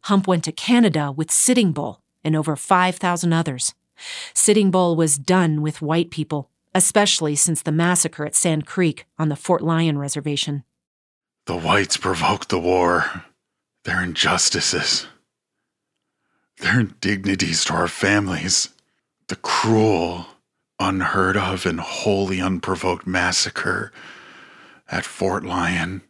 Hump 0.02 0.26
went 0.26 0.44
to 0.44 0.52
Canada 0.52 1.12
with 1.12 1.30
Sitting 1.30 1.72
Bull 1.72 2.00
and 2.22 2.34
over 2.34 2.56
5,000 2.56 3.32
others. 3.32 3.74
Sitting 4.32 4.70
Bull 4.70 4.96
was 4.96 5.18
done 5.18 5.62
with 5.62 5.82
white 5.82 6.10
people, 6.10 6.50
especially 6.74 7.36
since 7.36 7.62
the 7.62 7.72
massacre 7.72 8.24
at 8.24 8.34
Sand 8.34 8.66
Creek 8.66 9.06
on 9.18 9.28
the 9.28 9.36
Fort 9.36 9.62
Lyon 9.62 9.98
Reservation. 9.98 10.64
The 11.46 11.56
whites 11.56 11.96
provoked 11.96 12.48
the 12.48 12.58
war. 12.58 13.24
Their 13.84 14.02
injustices, 14.02 15.06
their 16.64 16.80
indignities 16.80 17.62
to 17.62 17.74
our 17.74 17.88
families, 17.88 18.70
the 19.28 19.36
cruel, 19.36 20.26
unheard 20.80 21.36
of, 21.36 21.66
and 21.66 21.78
wholly 21.78 22.40
unprovoked 22.40 23.06
massacre 23.06 23.92
at 24.88 25.04
Fort 25.04 25.44
Lyon 25.44 26.00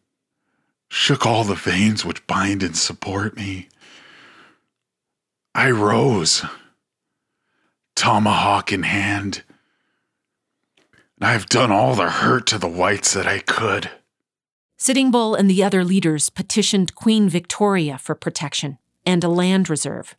shook 0.88 1.26
all 1.26 1.42
the 1.42 1.56
veins 1.56 2.04
which 2.04 2.24
bind 2.28 2.62
and 2.62 2.76
support 2.76 3.36
me. 3.36 3.68
I 5.56 5.72
rose 5.72 6.44
tomahawk 7.96 8.72
in 8.72 8.84
hand. 8.84 9.42
And 11.18 11.26
I've 11.26 11.46
done 11.46 11.72
all 11.72 11.96
the 11.96 12.10
hurt 12.10 12.46
to 12.48 12.58
the 12.58 12.68
whites 12.68 13.12
that 13.14 13.26
I 13.26 13.40
could. 13.40 13.90
Sitting 14.76 15.10
Bull 15.10 15.34
and 15.34 15.50
the 15.50 15.64
other 15.64 15.84
leaders 15.84 16.30
petitioned 16.30 16.94
Queen 16.94 17.28
Victoria 17.28 17.98
for 17.98 18.14
protection 18.14 18.78
and 19.04 19.24
a 19.24 19.28
land 19.28 19.68
reserve. 19.68 20.14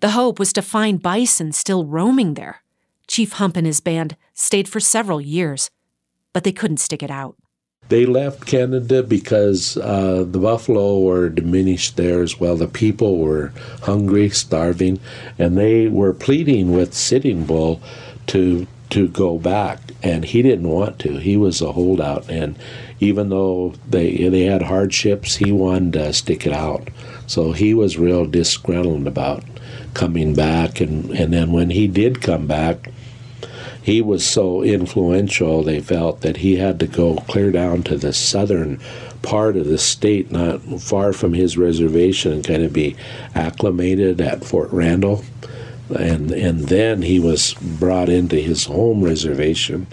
The 0.00 0.10
hope 0.10 0.38
was 0.38 0.52
to 0.54 0.62
find 0.62 1.02
bison 1.02 1.52
still 1.52 1.84
roaming 1.84 2.34
there. 2.34 2.62
Chief 3.06 3.32
Hump 3.32 3.56
and 3.56 3.66
his 3.66 3.80
band 3.80 4.16
stayed 4.34 4.68
for 4.68 4.80
several 4.80 5.20
years, 5.20 5.70
but 6.32 6.44
they 6.44 6.52
couldn't 6.52 6.78
stick 6.78 7.02
it 7.02 7.10
out. 7.10 7.36
They 7.88 8.06
left 8.06 8.46
Canada 8.46 9.02
because 9.02 9.76
uh, 9.76 10.24
the 10.26 10.38
buffalo 10.38 11.00
were 11.00 11.28
diminished 11.28 11.96
there 11.96 12.22
as 12.22 12.38
well. 12.38 12.54
The 12.56 12.68
people 12.68 13.18
were 13.18 13.52
hungry, 13.82 14.30
starving, 14.30 15.00
and 15.38 15.58
they 15.58 15.88
were 15.88 16.12
pleading 16.12 16.70
with 16.70 16.94
Sitting 16.94 17.44
Bull 17.44 17.82
to 18.28 18.68
to 18.90 19.08
go 19.08 19.38
back, 19.38 19.80
and 20.02 20.24
he 20.24 20.42
didn't 20.42 20.68
want 20.68 20.98
to. 21.00 21.18
He 21.18 21.36
was 21.36 21.60
a 21.60 21.72
holdout, 21.72 22.28
and 22.30 22.56
even 23.00 23.28
though 23.28 23.74
they 23.88 24.28
they 24.28 24.44
had 24.44 24.62
hardships, 24.62 25.36
he 25.36 25.50
wanted 25.50 25.94
to 25.94 26.12
stick 26.12 26.46
it 26.46 26.52
out. 26.52 26.88
So 27.26 27.50
he 27.52 27.74
was 27.74 27.98
real 27.98 28.24
disgruntled 28.24 29.08
about 29.08 29.42
coming 30.00 30.34
back, 30.34 30.80
and 30.80 31.10
and 31.10 31.32
then 31.32 31.52
when 31.52 31.70
he 31.70 31.86
did 31.86 32.22
come 32.22 32.46
back 32.46 32.90
he 33.82 34.02
was 34.02 34.24
so 34.24 34.62
influential, 34.62 35.62
they 35.62 35.80
felt 35.80 36.20
that 36.20 36.38
he 36.38 36.56
had 36.56 36.78
to 36.80 36.86
go 36.86 37.16
clear 37.16 37.50
down 37.50 37.82
to 37.84 37.96
the 37.96 38.12
southern 38.12 38.78
part 39.22 39.56
of 39.56 39.66
the 39.66 39.78
state, 39.78 40.30
not 40.30 40.60
far 40.80 41.12
from 41.12 41.32
his 41.32 41.56
reservation, 41.56 42.32
and 42.32 42.44
kind 42.44 42.62
of 42.62 42.72
be 42.72 42.96
acclimated 43.34 44.20
at 44.20 44.44
Fort 44.44 44.70
Randall. 44.70 45.24
And, 45.88 46.30
and 46.30 46.68
then 46.68 47.02
he 47.02 47.18
was 47.18 47.54
brought 47.54 48.08
into 48.08 48.36
his 48.36 48.66
home 48.66 49.02
reservation. 49.02 49.86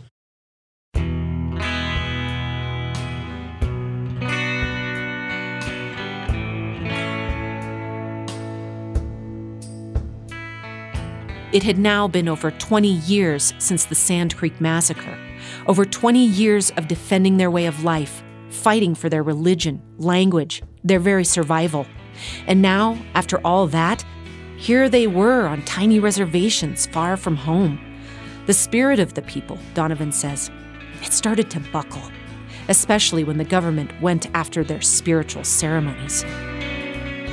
It 11.58 11.64
had 11.64 11.80
now 11.80 12.08
been 12.08 12.30
over 12.30 12.52
20 12.52 12.88
years 12.88 13.52
since 13.58 13.86
the 13.86 13.96
Sand 13.96 14.38
Creek 14.38 14.62
Massacre, 14.62 15.18
over 15.66 15.86
20 15.86 16.24
years 16.24 16.70
of 16.78 16.88
defending 16.88 17.38
their 17.38 17.50
way 17.50 17.66
of 17.66 17.84
life, 17.84 18.22
fighting 18.52 18.94
for 18.94 19.10
their 19.10 19.24
religion, 19.24 19.82
language, 19.98 20.62
their 20.84 21.00
very 21.00 21.26
survival. 21.26 21.88
And 22.46 22.62
now, 22.62 22.96
after 23.16 23.40
all 23.40 23.66
that, 23.70 24.06
here 24.58 24.88
they 24.88 25.08
were 25.08 25.48
on 25.48 25.66
tiny 25.66 25.98
reservations 25.98 26.86
far 26.86 27.18
from 27.18 27.36
home. 27.36 27.80
The 28.46 28.54
spirit 28.54 29.00
of 29.00 29.16
the 29.16 29.24
people, 29.24 29.58
Donovan 29.74 30.12
says, 30.12 30.52
it 31.02 31.12
started 31.12 31.50
to 31.50 31.60
buckle, 31.72 32.04
especially 32.70 33.24
when 33.24 33.40
the 33.40 33.44
government 33.44 34.00
went 34.00 34.30
after 34.36 34.64
their 34.64 34.82
spiritual 34.82 35.44
ceremonies. 35.44 36.22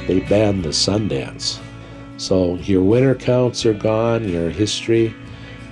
They 0.09 0.25
banned 0.27 0.65
the 0.65 0.71
Sundance 0.71 1.61
so 2.17 2.55
your 2.57 2.83
winter 2.83 3.15
counts 3.15 3.67
are 3.67 3.75
gone, 3.75 4.29
your 4.29 4.51
history 4.51 5.15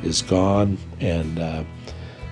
is 0.02 0.22
gone, 0.22 0.78
and 1.00 1.38
uh, 1.38 1.64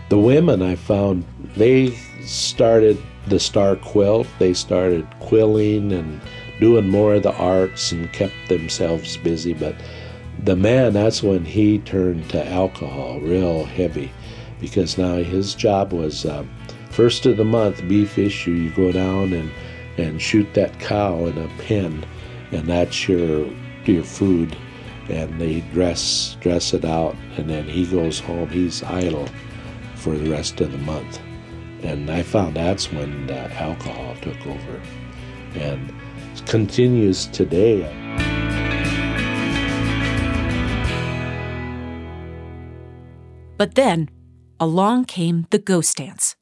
the 0.09 0.19
women 0.19 0.63
I 0.63 0.75
found 0.75 1.25
they 1.57 1.91
started 2.23 3.01
the 3.27 3.41
star 3.41 3.77
quilt. 3.77 4.27
They 4.39 4.55
started 4.55 5.07
quilling 5.21 5.93
and 5.93 6.21
doing 6.59 6.89
more 6.89 7.15
of 7.15 7.23
the 7.23 7.35
arts 7.35 7.93
and 7.93 8.13
kept 8.13 8.35
themselves 8.49 9.17
busy. 9.17 9.55
But 9.55 9.75
the 10.43 10.57
man, 10.57 10.93
that's 10.93 11.23
when 11.23 11.45
he 11.45 11.79
turned 11.79 12.29
to 12.31 12.47
alcohol 12.49 13.21
real 13.21 13.65
heavy, 13.65 14.13
because 14.61 14.99
now 14.99 15.17
his 15.17 15.55
job 15.55 15.93
was 15.93 16.27
uh, 16.27 16.45
first 16.91 17.27
of 17.27 17.37
the 17.37 17.45
month 17.45 17.87
beef 17.89 18.19
issue. 18.19 18.53
You 18.53 18.71
go 18.71 18.93
down 18.93 19.33
and 19.33 19.51
and 19.97 20.21
shoot 20.21 20.53
that 20.55 20.79
cow 20.81 21.27
in 21.27 21.37
a 21.37 21.49
pen, 21.59 22.05
and 22.53 22.67
that's 22.67 23.09
your 23.09 23.47
your 23.87 24.05
food. 24.05 24.57
And 25.09 25.41
they 25.41 25.61
dress 25.73 26.37
dress 26.41 26.73
it 26.73 26.85
out 26.85 27.17
and 27.37 27.51
then 27.51 27.65
he 27.65 27.85
goes 27.87 28.21
home. 28.21 28.49
He's 28.49 28.83
idle 28.83 29.29
for 29.97 30.17
the 30.17 30.31
rest 30.31 30.61
of 30.61 30.71
the 30.73 30.79
month. 30.79 31.21
And 31.83 32.11
i 32.11 32.23
found 32.23 32.57
that's 32.57 32.93
when 32.93 33.27
the 33.27 33.51
alcohol 33.55 34.15
took 34.23 34.47
over 34.47 34.81
and 35.55 35.93
continues 36.47 37.27
today. 37.27 37.89
But 43.57 43.75
then 43.75 44.09
along 44.59 45.05
came 45.07 45.47
the 45.51 45.59
ghost 45.59 45.97
dance. 45.97 46.37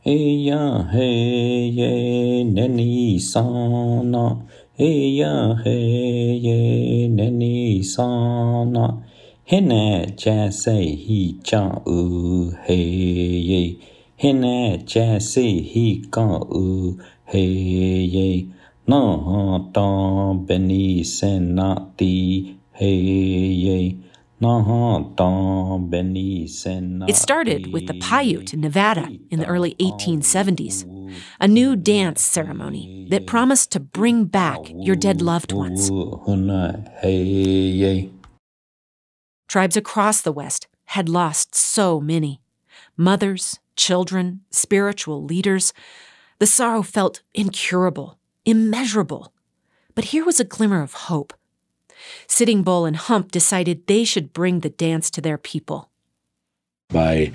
Hey 0.00 0.46
ya 0.46 0.84
hey 0.84 1.66
yeah, 1.74 2.44
nani 2.44 3.18
sana 3.18 4.46
hey 4.76 5.16
ya 5.16 5.56
hey 5.64 6.36
ye 6.36 7.08
nani 7.08 7.80
sana 7.82 9.00
hene 9.48 10.12
cha 10.22 10.50
say 10.52 10.92
hi 11.04 11.20
cha 11.42 11.80
u 11.88 12.52
hey 12.66 13.40
ye 13.50 13.60
hene 14.24 14.84
cha 14.84 15.16
say 15.18 15.64
hi 15.70 15.86
ka 16.16 16.26
u 16.60 17.00
hey 17.24 18.04
ye 18.16 18.28
na 18.86 19.00
ta 19.72 19.88
beni 20.50 21.00
sena 21.16 21.70
ti 21.96 22.12
hey 22.76 23.96
it 24.38 27.16
started 27.16 27.72
with 27.72 27.86
the 27.86 27.94
Paiute 27.94 28.52
in 28.52 28.60
Nevada 28.60 29.08
in 29.30 29.38
the 29.38 29.46
early 29.46 29.74
1870s, 29.80 30.84
a 31.40 31.48
new 31.48 31.76
dance 31.76 32.22
ceremony 32.22 33.06
that 33.10 33.26
promised 33.26 33.72
to 33.72 33.80
bring 33.80 34.24
back 34.24 34.58
your 34.74 34.96
dead 34.96 35.20
loved 35.22 35.52
ones. 35.52 35.90
Tribes 39.48 39.76
across 39.76 40.20
the 40.20 40.32
West 40.32 40.66
had 40.86 41.08
lost 41.08 41.54
so 41.54 42.00
many 42.00 42.40
mothers, 42.96 43.58
children, 43.76 44.40
spiritual 44.50 45.22
leaders. 45.24 45.72
The 46.38 46.46
sorrow 46.46 46.82
felt 46.82 47.22
incurable, 47.34 48.18
immeasurable. 48.44 49.32
But 49.94 50.06
here 50.06 50.24
was 50.24 50.40
a 50.40 50.44
glimmer 50.44 50.82
of 50.82 50.92
hope. 50.92 51.32
Sitting 52.26 52.62
Bull 52.62 52.84
and 52.84 52.96
Hump 52.96 53.32
decided 53.32 53.86
they 53.86 54.04
should 54.04 54.32
bring 54.32 54.60
the 54.60 54.70
dance 54.70 55.10
to 55.12 55.20
their 55.20 55.38
people. 55.38 55.90
By 56.88 57.32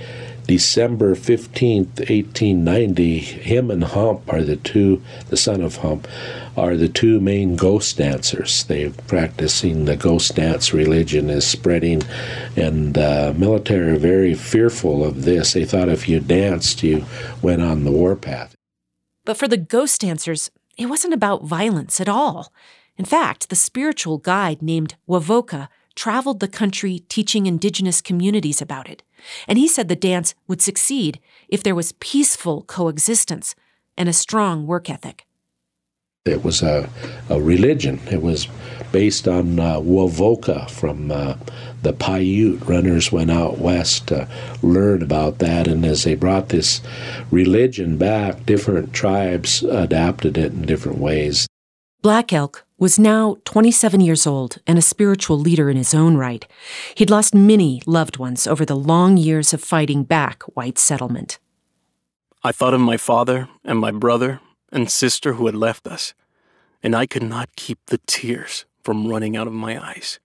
December 0.52 1.16
15th, 1.16 2.00
1890, 2.10 3.20
him 3.20 3.72
and 3.72 3.86
Hump 3.86 4.22
are 4.28 4.44
the 4.44 4.58
two, 4.58 5.02
the 5.30 5.38
son 5.38 5.62
of 5.62 5.78
Hump, 5.78 6.10
are 6.58 6.76
the 6.76 6.90
two 6.90 7.22
main 7.22 7.56
ghost 7.56 7.98
dancers. 7.98 8.66
They're 8.66 8.90
practicing 9.08 9.86
the 9.86 9.96
ghost 9.96 10.36
dance 10.36 10.74
religion 10.74 11.30
is 11.30 11.48
spreading, 11.48 12.04
and 12.58 12.98
uh, 12.98 13.34
military 13.38 13.92
are 13.92 13.96
very 13.96 14.34
fearful 14.34 15.06
of 15.06 15.24
this. 15.24 15.54
They 15.54 15.64
thought 15.64 15.88
if 15.88 16.10
you 16.10 16.20
danced, 16.20 16.84
you 16.84 17.06
went 17.42 17.62
on 17.62 17.86
the 17.86 17.92
warpath. 17.92 18.54
But 19.24 19.38
for 19.38 19.48
the 19.48 19.56
ghost 19.56 20.02
dancers, 20.02 20.52
it 20.78 20.88
wasn't 20.88 21.14
about 21.14 21.46
violence 21.46 22.02
at 22.02 22.10
all. 22.10 22.52
In 22.98 23.06
fact, 23.06 23.48
the 23.48 23.56
spiritual 23.56 24.18
guide 24.18 24.62
named 24.62 24.96
Wovoka 25.08 25.70
traveled 25.96 26.42
the 26.42 26.50
country 26.50 27.00
teaching 27.08 27.46
indigenous 27.46 28.02
communities 28.02 28.62
about 28.62 28.90
it. 28.90 29.02
And 29.48 29.58
he 29.58 29.68
said 29.68 29.88
the 29.88 29.96
dance 29.96 30.36
would 30.48 30.62
succeed 30.62 31.20
if 31.48 31.64
there 31.64 31.76
was 31.76 31.94
peaceful 31.94 32.64
coexistence 32.64 33.56
and 33.98 34.08
a 34.10 34.14
strong 34.14 34.68
work 34.68 34.90
ethic. 34.90 35.26
It 36.26 36.44
was 36.44 36.62
a, 36.62 36.88
a 37.30 37.42
religion. 37.42 38.00
It 38.12 38.22
was 38.22 38.48
based 38.92 39.28
on 39.28 39.60
uh, 39.60 39.80
Wovoka 39.80 40.70
from 40.70 41.10
uh, 41.10 41.36
the 41.82 41.94
Paiute. 41.94 42.64
Runners 42.68 43.12
went 43.12 43.32
out 43.32 43.58
west 43.58 44.10
to 44.10 44.28
learn 44.62 45.02
about 45.02 45.40
that, 45.40 45.68
and 45.68 45.84
as 45.84 46.04
they 46.04 46.14
brought 46.14 46.50
this 46.50 46.80
religion 47.32 47.98
back, 47.98 48.46
different 48.46 48.94
tribes 48.94 49.64
adapted 49.64 50.38
it 50.38 50.52
in 50.52 50.62
different 50.62 51.00
ways. 51.00 51.48
Black 52.04 52.32
Elk 52.32 52.66
was 52.82 52.98
now 52.98 53.38
27 53.46 54.02
years 54.02 54.26
old 54.26 54.58
and 54.66 54.80
a 54.80 54.82
spiritual 54.82 55.38
leader 55.38 55.70
in 55.70 55.78
his 55.78 55.94
own 55.94 56.18
right. 56.18 56.48
He'd 56.96 57.12
lost 57.12 57.36
many 57.36 57.80
loved 57.86 58.18
ones 58.18 58.48
over 58.48 58.66
the 58.66 58.76
long 58.76 59.18
years 59.18 59.54
of 59.54 59.64
fighting 59.64 60.04
back 60.04 60.42
white 60.56 60.80
settlement. 60.80 61.38
I 62.44 62.52
thought 62.52 62.74
of 62.74 62.82
my 62.82 62.98
father 62.98 63.48
and 63.64 63.78
my 63.78 63.92
brother 63.92 64.40
and 64.72 64.90
sister 64.90 65.34
who 65.34 65.46
had 65.46 65.54
left 65.54 65.86
us, 65.86 66.16
and 66.82 66.96
I 66.96 67.06
could 67.06 67.22
not 67.22 67.56
keep 67.56 67.78
the 67.86 68.00
tears 68.08 68.66
from 68.84 69.08
running 69.08 69.38
out 69.38 69.46
of 69.46 69.54
my 69.54 69.78
eyes. 69.80 70.20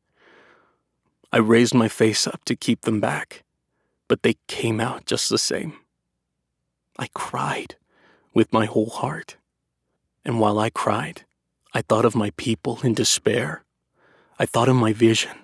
I 1.31 1.37
raised 1.37 1.75
my 1.75 1.89
face 1.89 2.27
up 2.27 2.43
to 2.47 2.57
keep 2.57 2.83
them 2.83 3.01
back, 3.01 3.45
but 4.09 4.23
they 4.23 4.37
came 4.47 4.81
out 4.81 5.05
just 5.05 5.29
the 5.29 5.37
same. 5.37 5.75
I 6.99 7.09
cried 7.13 7.77
with 8.33 8.51
my 8.51 8.65
whole 8.65 8.89
heart, 8.89 9.37
and 10.25 10.41
while 10.41 10.59
I 10.59 10.71
cried, 10.71 11.26
I 11.77 11.83
thought 11.83 12.07
of 12.07 12.17
my 12.17 12.31
people 12.39 12.81
in 12.83 12.95
despair. 12.95 13.63
I 14.39 14.47
thought 14.47 14.71
of 14.71 14.77
my 14.77 14.95
vision 14.95 15.37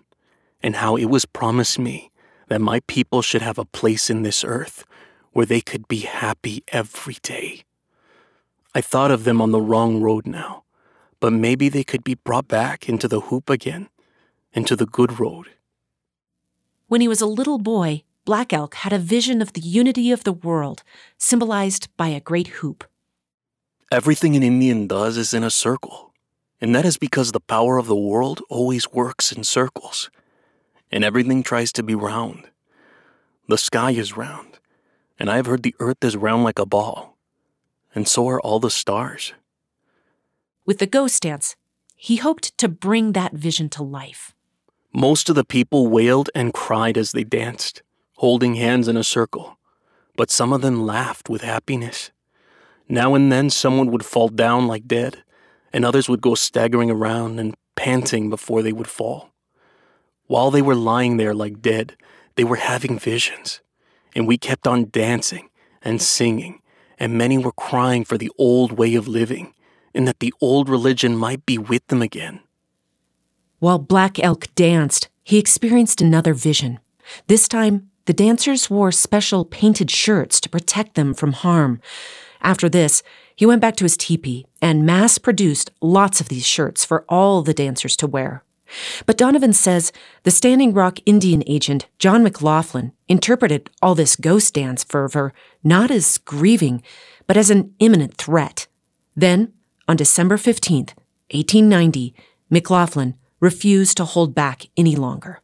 and 0.63 0.77
how 0.77 0.97
it 0.97 1.11
was 1.11 1.27
promised 1.27 1.79
me 1.79 2.11
that 2.49 2.63
my 2.63 2.81
people 2.87 3.21
should 3.21 3.43
have 3.43 3.59
a 3.59 3.67
place 3.67 4.09
in 4.09 4.23
this 4.23 4.43
earth 4.43 4.87
where 5.33 5.45
they 5.45 5.61
could 5.61 5.87
be 5.89 5.99
happy 5.99 6.65
every 6.69 7.19
day. 7.21 7.65
I 8.75 8.81
thought 8.81 9.11
of 9.11 9.25
them 9.25 9.43
on 9.43 9.51
the 9.51 9.61
wrong 9.61 10.01
road 10.01 10.27
now, 10.27 10.65
but 11.21 11.35
maybe 11.35 11.69
they 11.69 11.85
could 11.85 12.03
be 12.03 12.15
brought 12.15 12.49
back 12.49 12.89
into 12.89 13.09
the 13.09 13.21
hoop 13.29 13.51
again, 13.51 13.91
into 14.55 14.75
the 14.75 14.87
good 14.87 15.21
road. 15.21 15.51
When 16.89 17.03
he 17.03 17.09
was 17.09 17.21
a 17.21 17.27
little 17.27 17.59
boy, 17.59 18.05
Black 18.25 18.55
Elk 18.55 18.77
had 18.77 18.95
a 18.95 18.99
vision 18.99 19.43
of 19.43 19.53
the 19.53 19.61
unity 19.61 20.11
of 20.11 20.25
the 20.25 20.33
world, 20.33 20.83
symbolized 21.19 21.95
by 21.99 22.09
a 22.09 22.21
great 22.21 22.63
hoop. 22.63 22.85
Everything 23.91 24.35
an 24.35 24.43
Indian 24.43 24.87
does 24.87 25.19
is 25.19 25.35
in 25.35 25.45
a 25.45 25.51
circle. 25.51 26.12
And 26.63 26.77
that 26.77 26.85
is 26.85 26.97
because 26.97 27.33
the 27.33 27.41
power 27.41 27.77
of 27.77 27.89
the 27.89 27.97
world 27.97 28.41
always 28.49 28.89
works 28.93 29.33
in 29.33 29.43
circles, 29.43 30.11
and 30.93 31.03
everything 31.03 31.43
tries 31.43 31.73
to 31.73 31.83
be 31.83 31.97
round. 31.97 32.45
The 33.49 33.59
sky 33.59 33.91
is 33.91 34.17
round, 34.17 34.61
and 35.19 35.29
I 35.29 35.35
have 35.37 35.47
heard 35.47 35.65
the 35.65 35.75
earth 35.81 36.05
is 36.05 36.17
round 36.17 36.45
like 36.45 36.61
a 36.61 36.65
ball, 36.65 37.19
and 37.97 38.07
so 38.07 38.29
are 38.29 38.41
all 38.41 38.61
the 38.61 38.71
stars. 38.71 39.35
With 40.65 40.79
the 40.79 40.87
ghost 40.87 41.25
dance, 41.25 41.57
he 41.97 42.17
hoped 42.17 42.57
to 42.59 42.69
bring 42.69 43.11
that 43.11 43.33
vision 43.33 43.69
to 43.71 43.83
life. 43.83 44.33
Most 44.95 45.29
of 45.29 45.35
the 45.35 45.45
people 45.45 45.89
wailed 45.89 46.31
and 46.33 46.55
cried 46.55 46.97
as 46.97 47.11
they 47.11 47.25
danced, 47.25 47.83
holding 48.19 48.55
hands 48.55 48.87
in 48.87 48.97
a 48.97 49.03
circle, 49.03 49.59
but 50.17 50.31
some 50.31 50.53
of 50.53 50.61
them 50.61 50.87
laughed 50.87 51.29
with 51.29 51.43
happiness. 51.43 52.13
Now 52.89 53.17
and 53.17 53.33
then 53.33 53.51
someone 53.51 53.91
would 53.91 54.05
fall 54.05 54.29
down 54.29 54.69
like 54.69 54.87
dead 54.87 55.25
and 55.73 55.85
others 55.85 56.09
would 56.09 56.21
go 56.21 56.35
staggering 56.35 56.91
around 56.91 57.39
and 57.39 57.55
panting 57.77 58.31
before 58.31 58.63
they 58.63 58.73
would 58.73 58.89
fall. 58.89 59.31
While 60.27 60.51
they 60.51 60.63
were 60.63 60.75
lying 60.75 61.17
there 61.17 61.35
like 61.35 61.63
dead, 61.63 61.97
they 62.37 62.45
were 62.45 62.57
having 62.57 62.99
visions, 62.99 63.61
and 64.15 64.27
we 64.27 64.39
kept 64.39 64.67
on 64.67 64.91
dancing 64.91 65.49
and 65.83 66.01
singing, 66.01 66.61
and 66.99 67.19
many 67.19 67.39
were 67.39 67.53
crying 67.53 68.05
for 68.05 68.17
the 68.17 68.31
old 68.39 68.73
way 68.73 68.95
of 68.95 69.09
living, 69.09 69.55
and 69.95 70.07
that 70.07 70.21
the 70.21 70.33
old 70.41 70.69
religion 70.69 71.17
might 71.17 71.45
be 71.45 71.59
with 71.59 71.87
them 71.89 72.03
again. 72.03 72.41
While 73.59 73.79
Black 73.79 74.19
Elk 74.19 74.49
danced, 74.55 75.09
he 75.23 75.39
experienced 75.39 76.01
another 76.01 76.35
vision. 76.35 76.81
This 77.27 77.47
time, 77.47 77.91
the 78.07 78.13
dancers 78.13 78.69
wore 78.69 78.91
special 78.91 79.45
painted 79.45 79.91
shirts 79.91 80.41
to 80.41 80.49
protect 80.49 80.95
them 80.95 81.15
from 81.15 81.33
harm. 81.33 81.81
After 82.41 82.69
this, 82.69 83.03
he 83.37 83.47
went 83.47 83.61
back 83.61 83.77
to 83.77 83.85
his 83.85 83.97
teepee 83.97 84.47
and 84.61 84.87
mass 84.87 85.19
produced 85.19 85.71
lots 85.81 86.21
of 86.21 86.29
these 86.29 86.47
shirts 86.47 86.85
for 86.85 87.05
all 87.09 87.43
the 87.43 87.55
dancers 87.55 87.97
to 87.97 88.07
wear. 88.07 88.45
But 89.05 89.19
Donovan 89.19 89.53
says 89.53 89.93
the 90.23 90.31
Standing 90.31 90.73
Rock 90.73 90.99
Indian 91.05 91.43
agent, 91.47 91.87
John 91.99 92.23
McLaughlin, 92.23 92.93
interpreted 93.09 93.71
all 93.83 93.95
this 93.95 94.17
ghost 94.17 94.55
dance 94.55 94.83
fervor 94.83 95.33
not 95.63 95.91
as 95.91 96.19
grieving, 96.19 96.83
but 97.27 97.37
as 97.37 97.51
an 97.51 97.75
imminent 97.79 98.17
threat. 98.17 98.67
Then, 99.15 99.53
on 99.87 99.97
December 99.97 100.37
15th, 100.37 100.95
1890, 101.31 102.15
McLaughlin 102.49 103.15
refused 103.41 103.97
to 103.99 104.05
hold 104.05 104.35
back 104.35 104.67
any 104.77 104.97
longer. 104.97 105.42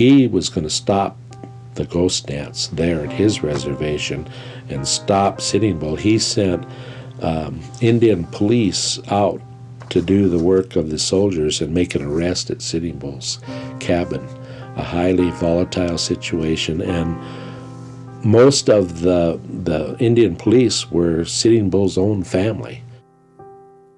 He 0.00 0.26
was 0.26 0.48
going 0.48 0.64
to 0.64 0.70
stop 0.70 1.14
the 1.74 1.84
ghost 1.84 2.26
dance 2.26 2.68
there 2.68 3.04
at 3.04 3.12
his 3.12 3.42
reservation 3.42 4.26
and 4.70 4.88
stop 4.88 5.42
Sitting 5.42 5.78
Bull. 5.78 5.94
He 5.94 6.18
sent 6.18 6.64
um, 7.20 7.60
Indian 7.82 8.24
police 8.28 8.98
out 9.10 9.42
to 9.90 10.00
do 10.00 10.30
the 10.30 10.42
work 10.42 10.74
of 10.74 10.88
the 10.88 10.98
soldiers 10.98 11.60
and 11.60 11.74
make 11.74 11.94
an 11.94 12.00
arrest 12.00 12.48
at 12.48 12.62
Sitting 12.62 12.98
Bull's 12.98 13.40
cabin. 13.78 14.26
A 14.76 14.82
highly 14.82 15.30
volatile 15.32 15.98
situation, 15.98 16.80
and 16.80 17.14
most 18.24 18.70
of 18.70 19.00
the 19.00 19.38
the 19.64 19.98
Indian 19.98 20.34
police 20.34 20.90
were 20.90 21.26
Sitting 21.26 21.68
Bull's 21.68 21.98
own 21.98 22.24
family. 22.24 22.82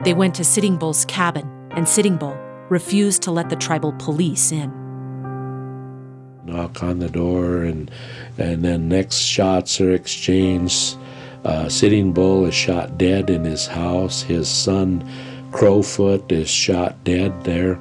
They 0.02 0.14
went 0.14 0.34
to 0.34 0.42
Sitting 0.42 0.78
Bull's 0.78 1.04
cabin, 1.04 1.48
and 1.70 1.88
Sitting 1.88 2.16
Bull 2.16 2.36
refused 2.70 3.22
to 3.22 3.30
let 3.30 3.50
the 3.50 3.56
tribal 3.56 3.92
police 3.98 4.50
in 4.50 4.81
knock 6.44 6.82
on 6.82 6.98
the 6.98 7.08
door, 7.08 7.62
and 7.62 7.90
and 8.38 8.62
then 8.62 8.88
next 8.88 9.18
shots 9.18 9.80
are 9.80 9.92
exchanged. 9.92 10.96
Uh, 11.44 11.68
Sitting 11.68 12.12
Bull 12.12 12.44
is 12.46 12.54
shot 12.54 12.98
dead 12.98 13.30
in 13.30 13.44
his 13.44 13.66
house. 13.66 14.22
His 14.22 14.48
son 14.48 15.08
Crowfoot 15.50 16.30
is 16.30 16.48
shot 16.48 17.02
dead 17.04 17.44
there. 17.44 17.78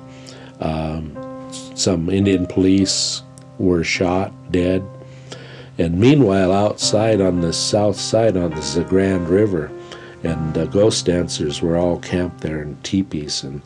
Um, 0.59 1.17
some 1.75 2.09
Indian 2.09 2.45
police 2.47 3.21
were 3.57 3.83
shot 3.83 4.33
dead. 4.51 4.83
And 5.77 5.99
meanwhile, 5.99 6.51
outside 6.51 7.21
on 7.21 7.41
the 7.41 7.53
south 7.53 7.99
side 7.99 8.35
on 8.35 8.51
the 8.51 8.61
Zagrand 8.61 9.29
River, 9.29 9.71
and 10.23 10.53
the 10.53 10.65
ghost 10.67 11.05
dancers 11.05 11.61
were 11.61 11.77
all 11.77 11.99
camped 11.99 12.41
there 12.41 12.61
in 12.61 12.77
teepees 12.83 13.43
and 13.43 13.61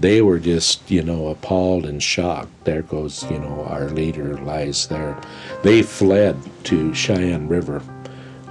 they 0.00 0.22
were 0.22 0.38
just, 0.38 0.90
you 0.90 1.02
know, 1.02 1.28
appalled 1.28 1.86
and 1.86 2.02
shocked. 2.02 2.64
There 2.64 2.82
goes, 2.82 3.28
you 3.30 3.38
know, 3.38 3.64
our 3.68 3.88
leader 3.88 4.36
lies 4.38 4.88
there. 4.88 5.20
They 5.62 5.82
fled 5.82 6.36
to 6.64 6.92
Cheyenne 6.94 7.48
River, 7.48 7.82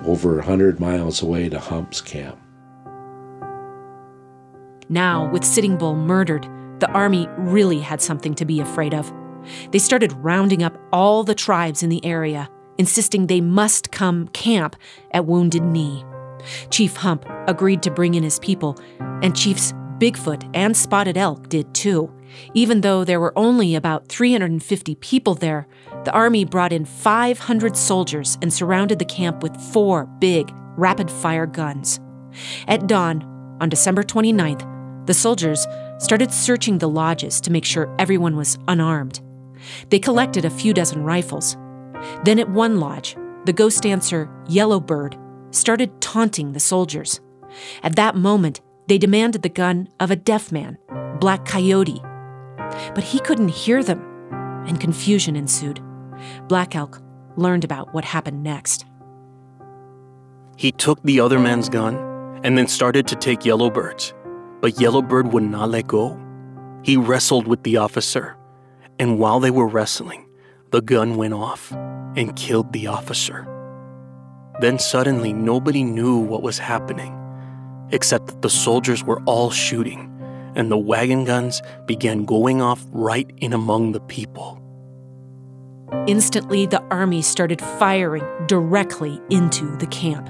over 0.05 0.33
a 0.33 0.37
100 0.37 0.79
miles 0.79 1.21
away 1.21 1.49
to 1.49 1.59
Hump's 1.59 2.01
camp. 2.01 2.37
Now, 4.89 5.29
with 5.31 5.43
Sitting 5.43 5.77
Bull 5.77 5.95
murdered, 5.95 6.47
the 6.79 6.91
army 6.91 7.27
really 7.37 7.79
had 7.79 8.01
something 8.01 8.35
to 8.35 8.45
be 8.45 8.59
afraid 8.59 8.93
of. 8.93 9.11
They 9.71 9.79
started 9.79 10.11
rounding 10.13 10.63
up 10.63 10.77
all 10.91 11.23
the 11.23 11.35
tribes 11.35 11.83
in 11.83 11.89
the 11.89 12.03
area, 12.05 12.49
insisting 12.77 13.27
they 13.27 13.41
must 13.41 13.91
come 13.91 14.27
camp 14.29 14.75
at 15.11 15.25
Wounded 15.25 15.63
Knee. 15.63 16.03
Chief 16.69 16.95
Hump 16.95 17.25
agreed 17.47 17.81
to 17.83 17.91
bring 17.91 18.15
in 18.15 18.23
his 18.23 18.39
people, 18.39 18.77
and 18.99 19.35
Chiefs 19.35 19.73
Bigfoot 20.03 20.51
and 20.53 20.75
Spotted 20.75 21.15
Elk 21.15 21.47
did 21.47 21.73
too. 21.73 22.11
Even 22.53 22.81
though 22.81 23.05
there 23.05 23.21
were 23.21 23.31
only 23.37 23.73
about 23.73 24.09
350 24.09 24.95
people 24.95 25.33
there, 25.33 25.65
the 26.03 26.11
Army 26.11 26.43
brought 26.43 26.73
in 26.73 26.83
500 26.83 27.77
soldiers 27.77 28.37
and 28.41 28.51
surrounded 28.51 28.99
the 28.99 29.05
camp 29.05 29.41
with 29.41 29.55
four 29.55 30.07
big, 30.19 30.51
rapid 30.75 31.09
fire 31.09 31.45
guns. 31.45 32.01
At 32.67 32.85
dawn, 32.85 33.23
on 33.61 33.69
December 33.69 34.03
29th, 34.03 35.07
the 35.07 35.13
soldiers 35.13 35.65
started 35.99 36.33
searching 36.33 36.79
the 36.79 36.89
lodges 36.89 37.39
to 37.39 37.51
make 37.51 37.63
sure 37.63 37.95
everyone 37.97 38.35
was 38.35 38.57
unarmed. 38.67 39.21
They 39.89 39.99
collected 39.99 40.43
a 40.43 40.49
few 40.49 40.73
dozen 40.73 41.05
rifles. 41.05 41.55
Then, 42.25 42.39
at 42.39 42.49
one 42.49 42.81
lodge, 42.81 43.15
the 43.45 43.53
ghost 43.53 43.83
dancer 43.83 44.29
Yellowbird 44.49 45.17
started 45.51 46.01
taunting 46.01 46.51
the 46.51 46.59
soldiers. 46.59 47.21
At 47.83 47.95
that 47.95 48.17
moment, 48.17 48.59
they 48.87 48.97
demanded 48.97 49.41
the 49.41 49.49
gun 49.49 49.87
of 49.99 50.11
a 50.11 50.15
deaf 50.15 50.51
man, 50.51 50.77
Black 51.19 51.45
Coyote. 51.45 52.01
But 52.95 53.03
he 53.03 53.19
couldn't 53.19 53.49
hear 53.49 53.83
them, 53.83 54.01
and 54.67 54.79
confusion 54.79 55.35
ensued. 55.35 55.81
Black 56.47 56.75
Elk 56.75 57.01
learned 57.35 57.63
about 57.63 57.93
what 57.93 58.05
happened 58.05 58.43
next. 58.43 58.85
He 60.57 60.71
took 60.71 61.01
the 61.03 61.19
other 61.19 61.39
man's 61.39 61.69
gun 61.69 61.95
and 62.43 62.57
then 62.57 62.67
started 62.67 63.07
to 63.07 63.15
take 63.15 63.41
Yellowbird's, 63.41 64.13
but 64.61 64.79
Yellowbird 64.79 65.33
would 65.33 65.43
not 65.43 65.69
let 65.69 65.87
go. 65.87 66.19
He 66.83 66.97
wrestled 66.97 67.47
with 67.47 67.63
the 67.63 67.77
officer, 67.77 68.35
and 68.99 69.17
while 69.17 69.39
they 69.39 69.51
were 69.51 69.67
wrestling, 69.67 70.27
the 70.71 70.81
gun 70.81 71.15
went 71.15 71.33
off 71.33 71.71
and 71.71 72.35
killed 72.35 72.73
the 72.73 72.87
officer. 72.87 73.47
Then 74.59 74.77
suddenly, 74.77 75.33
nobody 75.33 75.83
knew 75.83 76.17
what 76.17 76.43
was 76.43 76.59
happening, 76.59 77.13
except 77.93 78.27
that 78.27 78.41
the 78.41 78.49
soldiers 78.49 79.03
were 79.03 79.21
all 79.23 79.51
shooting, 79.51 80.09
and 80.55 80.69
the 80.69 80.77
wagon 80.77 81.23
guns 81.23 81.61
began 81.85 82.25
going 82.25 82.61
off 82.61 82.83
right 82.91 83.31
in 83.37 83.53
among 83.53 83.93
the 83.93 84.01
people. 84.01 84.59
Instantly, 86.07 86.65
the 86.65 86.81
army 86.89 87.21
started 87.21 87.61
firing 87.61 88.25
directly 88.47 89.21
into 89.29 89.77
the 89.77 89.87
camp. 89.87 90.29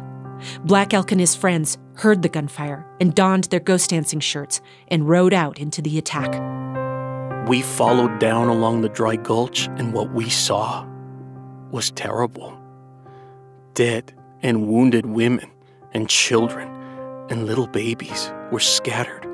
Black 0.66 0.94
Elk 0.94 1.12
and 1.14 1.22
his 1.22 1.36
friends 1.36 1.78
heard 1.96 2.22
the 2.22 2.30
gunfire 2.30 2.86
and 3.00 3.16
donned 3.16 3.46
their 3.46 3.62
ghost 3.62 3.92
dancing 3.92 4.20
shirts 4.20 4.60
and 4.90 5.08
rode 5.08 5.34
out 5.34 5.58
into 5.58 5.82
the 5.82 5.98
attack. 5.98 6.34
We 7.48 7.62
followed 7.62 8.20
down 8.20 8.50
along 8.50 8.82
the 8.82 8.90
dry 8.90 9.16
gulch, 9.16 9.68
and 9.78 9.94
what 9.94 10.12
we 10.14 10.30
saw 10.30 10.86
was 11.72 11.92
terrible. 11.92 12.60
Dead 13.74 14.14
and 14.42 14.68
wounded 14.68 15.06
women 15.06 15.50
and 15.94 16.10
children 16.10 16.73
and 17.30 17.46
little 17.46 17.68
babies 17.68 18.32
were 18.52 18.60
scattered 18.60 19.28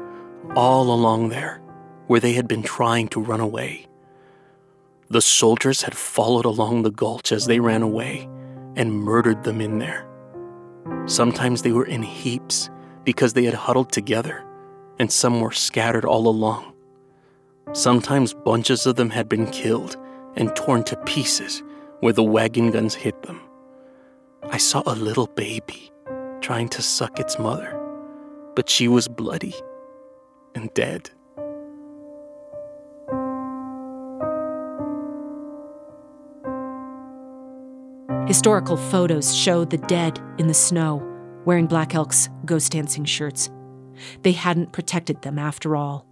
all 0.56 0.94
along 0.94 1.30
there 1.30 1.62
where 2.08 2.20
they 2.20 2.34
had 2.34 2.48
been 2.48 2.64
trying 2.64 3.08
to 3.08 3.22
run 3.22 3.40
away. 3.40 3.86
The 5.10 5.22
soldiers 5.22 5.82
had 5.84 5.96
followed 5.96 6.46
along 6.46 6.82
the 6.82 6.92
gulch 6.92 7.32
as 7.32 7.46
they 7.46 7.60
ran 7.60 7.82
away 7.82 8.28
and 8.76 8.94
murdered 8.94 9.44
them 9.44 9.62
in 9.62 9.80
there. 9.80 10.08
Sometimes 11.06 11.62
they 11.62 11.72
were 11.72 11.86
in 11.86 12.02
heaps 12.02 12.70
because 13.04 13.34
they 13.34 13.44
had 13.44 13.54
huddled 13.54 13.92
together, 13.92 14.44
and 15.00 15.12
some 15.12 15.42
were 15.42 15.52
scattered 15.52 16.06
all 16.06 16.28
along. 16.28 16.74
Sometimes 17.74 18.34
bunches 18.34 18.86
of 18.86 18.96
them 18.96 19.10
had 19.12 19.30
been 19.30 19.48
killed 19.52 19.98
and 20.36 20.56
torn 20.56 20.84
to 20.86 20.96
pieces 20.98 21.64
where 22.00 22.14
the 22.14 22.24
wagon 22.24 22.72
guns 22.72 22.96
hit 22.96 23.22
them. 23.24 23.42
I 24.44 24.58
saw 24.58 24.82
a 24.86 24.96
little 24.96 25.28
baby 25.28 25.92
trying 26.42 26.70
to 26.70 26.82
suck 26.82 27.20
its 27.20 27.38
mother, 27.38 27.79
but 28.60 28.70
she 28.70 28.90
was 28.90 29.08
bloody 29.08 29.56
and 30.54 30.70
dead. 30.74 31.10
Historical 38.28 38.76
photos 38.76 39.34
show 39.34 39.64
the 39.64 39.78
dead 39.78 40.20
in 40.38 40.48
the 40.48 40.54
snow, 40.54 41.02
wearing 41.46 41.68
Black 41.68 41.96
Elk's 41.96 42.28
ghost 42.44 42.74
dancing 42.74 43.06
shirts. 43.06 43.50
They 44.24 44.34
hadn't 44.34 44.74
protected 44.74 45.22
them 45.22 45.40
after 45.40 45.78
all. 45.78 46.06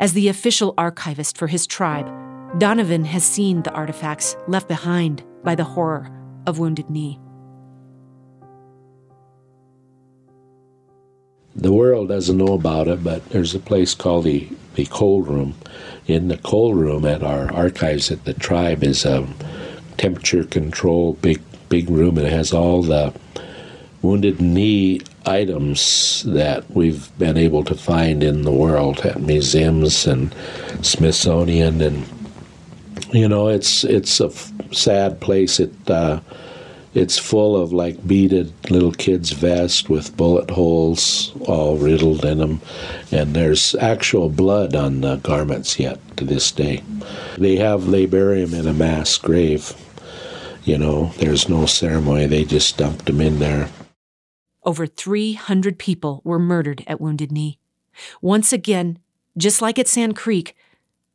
As 0.00 0.12
the 0.12 0.26
official 0.26 0.74
archivist 0.76 1.38
for 1.38 1.46
his 1.46 1.68
tribe, 1.68 2.10
Donovan 2.58 3.04
has 3.04 3.22
seen 3.22 3.62
the 3.62 3.70
artifacts 3.70 4.36
left 4.48 4.66
behind 4.66 5.22
by 5.44 5.54
the 5.54 5.62
horror 5.62 6.10
of 6.48 6.58
Wounded 6.58 6.90
Knee. 6.90 7.20
The 11.56 11.72
world 11.72 12.08
doesn't 12.08 12.36
know 12.36 12.52
about 12.52 12.86
it, 12.86 13.02
but 13.02 13.26
there's 13.30 13.54
a 13.54 13.58
place 13.58 13.94
called 13.94 14.24
the, 14.24 14.46
the 14.74 14.84
cold 14.86 15.26
room. 15.26 15.54
In 16.06 16.28
the 16.28 16.36
cold 16.36 16.76
room 16.76 17.06
at 17.06 17.22
our 17.22 17.50
archives 17.50 18.10
at 18.10 18.24
the 18.24 18.34
tribe 18.34 18.84
is 18.84 19.06
a 19.06 19.26
temperature 19.96 20.44
control 20.44 21.14
big 21.14 21.40
big 21.70 21.88
room. 21.88 22.18
and 22.18 22.26
It 22.26 22.32
has 22.32 22.52
all 22.52 22.82
the 22.82 23.12
wounded 24.02 24.40
knee 24.40 25.00
items 25.24 26.22
that 26.26 26.70
we've 26.70 27.10
been 27.18 27.38
able 27.38 27.64
to 27.64 27.74
find 27.74 28.22
in 28.22 28.42
the 28.42 28.52
world 28.52 29.00
at 29.00 29.20
museums 29.20 30.06
and 30.06 30.34
Smithsonian 30.82 31.80
and 31.80 32.06
you 33.12 33.26
know 33.28 33.48
it's 33.48 33.82
it's 33.82 34.20
a 34.20 34.30
sad 34.72 35.20
place 35.20 35.58
it 35.58 35.72
uh, 35.90 36.20
it's 36.96 37.18
full 37.18 37.56
of 37.56 37.72
like 37.72 38.06
beaded 38.06 38.52
little 38.70 38.92
kids 38.92 39.30
vests 39.30 39.88
with 39.88 40.16
bullet 40.16 40.50
holes 40.50 41.32
all 41.46 41.76
riddled 41.76 42.24
in 42.24 42.38
them 42.38 42.60
and 43.12 43.34
there's 43.34 43.74
actual 43.76 44.28
blood 44.28 44.74
on 44.74 45.00
the 45.02 45.16
garments 45.16 45.78
yet 45.78 45.98
to 46.16 46.24
this 46.24 46.50
day 46.50 46.82
they 47.36 47.56
have 47.56 47.90
they 47.90 48.06
bury 48.06 48.44
them 48.44 48.58
in 48.58 48.66
a 48.66 48.72
mass 48.72 49.18
grave 49.18 49.74
you 50.66 50.76
know, 50.76 51.12
there's 51.18 51.48
no 51.48 51.64
ceremony. 51.64 52.26
They 52.26 52.44
just 52.44 52.76
dumped 52.76 53.08
him 53.08 53.20
in 53.20 53.38
there. 53.38 53.70
Over 54.64 54.86
300 54.86 55.78
people 55.78 56.20
were 56.24 56.40
murdered 56.40 56.82
at 56.88 57.00
Wounded 57.00 57.30
Knee. 57.30 57.60
Once 58.20 58.52
again, 58.52 58.98
just 59.38 59.62
like 59.62 59.78
at 59.78 59.86
Sand 59.86 60.16
Creek, 60.16 60.56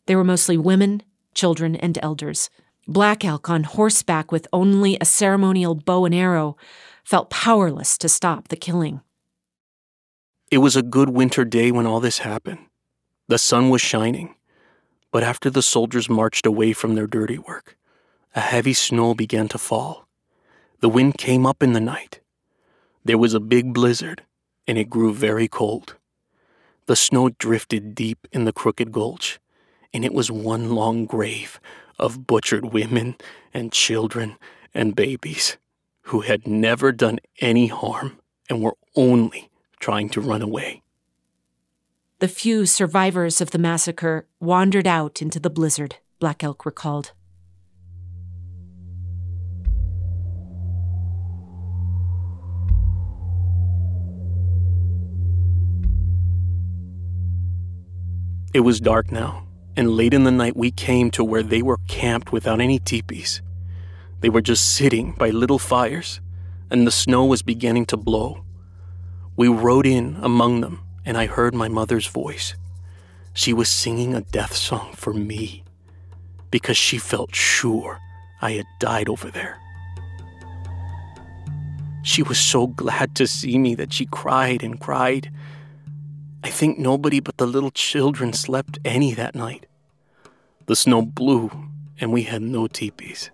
they 0.05 0.15
were 0.15 0.23
mostly 0.23 0.57
women, 0.57 1.03
children, 1.33 1.75
and 1.75 1.99
elders. 2.01 2.49
Black 2.87 3.23
Elk 3.23 3.49
on 3.49 3.63
horseback 3.63 4.31
with 4.31 4.47
only 4.51 4.97
a 4.99 5.05
ceremonial 5.05 5.75
bow 5.75 6.05
and 6.05 6.15
arrow 6.15 6.57
felt 7.03 7.29
powerless 7.29 7.97
to 7.99 8.09
stop 8.09 8.47
the 8.47 8.55
killing. 8.55 9.01
It 10.49 10.57
was 10.57 10.75
a 10.75 10.81
good 10.81 11.09
winter 11.09 11.45
day 11.45 11.71
when 11.71 11.85
all 11.85 11.99
this 11.99 12.19
happened. 12.19 12.59
The 13.27 13.37
sun 13.37 13.69
was 13.69 13.81
shining. 13.81 14.35
But 15.11 15.23
after 15.23 15.49
the 15.49 15.61
soldiers 15.61 16.09
marched 16.09 16.45
away 16.45 16.73
from 16.73 16.95
their 16.95 17.07
dirty 17.07 17.37
work, 17.37 17.77
a 18.33 18.39
heavy 18.39 18.73
snow 18.73 19.13
began 19.13 19.47
to 19.49 19.57
fall. 19.57 20.07
The 20.79 20.89
wind 20.89 21.17
came 21.17 21.45
up 21.45 21.61
in 21.61 21.73
the 21.73 21.81
night. 21.81 22.21
There 23.05 23.17
was 23.17 23.33
a 23.33 23.39
big 23.39 23.73
blizzard, 23.73 24.23
and 24.67 24.77
it 24.77 24.89
grew 24.89 25.13
very 25.13 25.47
cold. 25.47 25.95
The 26.85 26.95
snow 26.95 27.29
drifted 27.29 27.93
deep 27.93 28.27
in 28.31 28.45
the 28.45 28.53
crooked 28.53 28.91
gulch, 28.91 29.39
and 29.93 30.03
it 30.03 30.13
was 30.13 30.31
one 30.31 30.71
long 30.71 31.05
grave 31.05 31.59
of 32.01 32.27
butchered 32.27 32.73
women 32.73 33.15
and 33.53 33.71
children 33.71 34.35
and 34.73 34.95
babies 34.95 35.57
who 36.03 36.21
had 36.21 36.47
never 36.47 36.91
done 36.91 37.19
any 37.39 37.67
harm 37.67 38.17
and 38.49 38.61
were 38.61 38.75
only 38.95 39.49
trying 39.79 40.09
to 40.09 40.19
run 40.19 40.41
away. 40.41 40.81
The 42.19 42.27
few 42.27 42.65
survivors 42.65 43.41
of 43.41 43.51
the 43.51 43.57
massacre 43.57 44.27
wandered 44.39 44.87
out 44.87 45.21
into 45.21 45.39
the 45.39 45.49
blizzard, 45.49 45.95
Black 46.19 46.43
Elk 46.43 46.65
recalled. 46.65 47.13
It 58.53 58.59
was 58.59 58.81
dark 58.81 59.11
now, 59.11 59.47
and 59.75 59.91
late 59.91 60.13
in 60.13 60.23
the 60.23 60.31
night 60.31 60.55
we 60.55 60.71
came 60.71 61.11
to 61.11 61.23
where 61.23 61.43
they 61.43 61.61
were 61.61 61.79
camped 61.87 62.31
without 62.31 62.59
any 62.59 62.79
teepees. 62.79 63.41
They 64.19 64.29
were 64.29 64.41
just 64.41 64.75
sitting 64.75 65.13
by 65.13 65.29
little 65.29 65.59
fires, 65.59 66.21
and 66.69 66.85
the 66.85 66.91
snow 66.91 67.25
was 67.25 67.41
beginning 67.41 67.85
to 67.87 67.97
blow. 67.97 68.43
We 69.35 69.47
rode 69.47 69.87
in 69.87 70.17
among 70.21 70.61
them, 70.61 70.81
and 71.05 71.17
I 71.17 71.25
heard 71.25 71.55
my 71.55 71.67
mother's 71.67 72.07
voice. 72.07 72.55
She 73.33 73.53
was 73.53 73.69
singing 73.69 74.13
a 74.13 74.21
death 74.21 74.55
song 74.55 74.93
for 74.93 75.13
me 75.13 75.63
because 76.51 76.77
she 76.77 76.97
felt 76.97 77.33
sure 77.33 77.99
I 78.41 78.51
had 78.51 78.65
died 78.79 79.07
over 79.07 79.31
there. 79.31 79.57
She 82.03 82.23
was 82.23 82.39
so 82.39 82.67
glad 82.67 83.15
to 83.15 83.27
see 83.27 83.57
me 83.57 83.75
that 83.75 83.93
she 83.93 84.05
cried 84.07 84.63
and 84.63 84.79
cried 84.79 85.31
I 86.43 86.49
think 86.49 86.79
nobody 86.79 87.19
but 87.19 87.37
the 87.37 87.47
little 87.47 87.71
children 87.71 88.33
slept 88.33 88.79
any 88.83 89.13
that 89.13 89.35
night. 89.35 89.65
The 90.65 90.75
snow 90.75 91.01
blew, 91.01 91.51
and 91.99 92.11
we 92.11 92.23
had 92.23 92.41
no 92.41 92.67
teepees. 92.67 93.29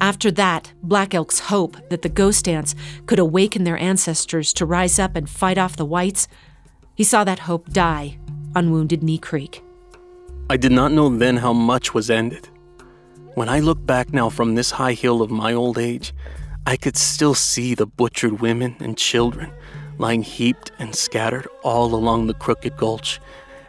After 0.00 0.30
that, 0.32 0.72
Black 0.82 1.14
Elk's 1.14 1.40
hope 1.40 1.76
that 1.90 2.02
the 2.02 2.08
ghost 2.08 2.46
dance 2.46 2.74
could 3.06 3.18
awaken 3.18 3.64
their 3.64 3.76
ancestors 3.76 4.52
to 4.54 4.64
rise 4.64 4.98
up 4.98 5.14
and 5.14 5.28
fight 5.28 5.58
off 5.58 5.76
the 5.76 5.84
whites, 5.84 6.26
he 6.94 7.04
saw 7.04 7.22
that 7.24 7.40
hope 7.40 7.70
die 7.70 8.18
on 8.56 8.70
Wounded 8.70 9.02
Knee 9.02 9.18
Creek. 9.18 9.62
I 10.48 10.56
did 10.56 10.72
not 10.72 10.90
know 10.90 11.08
then 11.08 11.36
how 11.36 11.52
much 11.52 11.94
was 11.94 12.10
ended. 12.10 12.48
When 13.34 13.48
I 13.48 13.60
look 13.60 13.84
back 13.86 14.12
now 14.12 14.30
from 14.30 14.54
this 14.54 14.72
high 14.72 14.94
hill 14.94 15.22
of 15.22 15.30
my 15.30 15.52
old 15.52 15.78
age, 15.78 16.12
I 16.66 16.76
could 16.76 16.96
still 16.96 17.34
see 17.34 17.74
the 17.74 17.86
butchered 17.86 18.40
women 18.40 18.76
and 18.80 18.96
children 18.96 19.52
lying 20.00 20.22
heaped 20.22 20.72
and 20.78 20.94
scattered 20.94 21.46
all 21.62 21.94
along 21.94 22.26
the 22.26 22.34
crooked 22.34 22.76
gulch, 22.76 23.20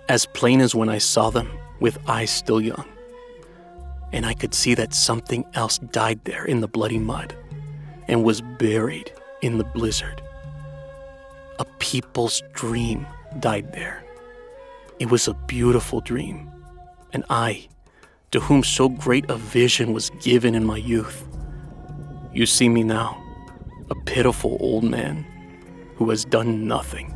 as 0.08 0.26
plain 0.28 0.62
as 0.62 0.74
when 0.74 0.88
I 0.88 0.98
saw 0.98 1.30
them 1.30 1.52
with 1.82 2.00
eyes 2.08 2.32
still 2.32 2.62
young. 2.62 2.86
And 4.14 4.26
I 4.26 4.34
could 4.34 4.54
see 4.54 4.74
that 4.76 4.94
something 4.94 5.46
else 5.54 5.78
died 5.78 6.24
there 6.24 6.46
in 6.46 6.62
the 6.62 6.70
bloody 6.70 7.00
mud 7.00 7.36
and 8.08 8.24
was 8.24 8.42
buried 8.42 9.12
in 9.42 9.58
the 9.58 9.64
blizzard. 9.66 10.22
A 11.60 11.66
people's 11.80 12.42
dream 12.54 13.06
died 13.40 13.74
there. 13.74 14.04
It 15.00 15.12
was 15.12 15.28
a 15.28 15.34
beautiful 15.34 16.00
dream, 16.00 16.50
and 17.12 17.26
I, 17.30 17.68
to 18.32 18.40
whom 18.40 18.64
so 18.64 18.88
great 18.88 19.30
a 19.30 19.36
vision 19.36 19.94
was 19.94 20.12
given 20.22 20.56
in 20.56 20.66
my 20.66 20.78
youth, 20.78 21.28
you 22.34 22.46
see 22.46 22.70
me 22.70 22.84
now, 22.84 23.22
a 23.90 23.96
pitiful 23.96 24.58
old 24.60 24.84
man 24.84 25.26
who 25.96 26.10
has 26.10 26.24
done 26.24 26.68
nothing. 26.68 27.14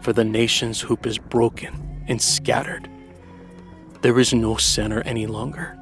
For 0.00 0.12
the 0.12 0.24
nation's 0.24 0.80
hoop 0.80 1.06
is 1.06 1.18
broken 1.18 2.04
and 2.08 2.20
scattered. 2.20 2.88
There 4.02 4.18
is 4.18 4.32
no 4.34 4.56
center 4.56 5.02
any 5.02 5.26
longer, 5.26 5.78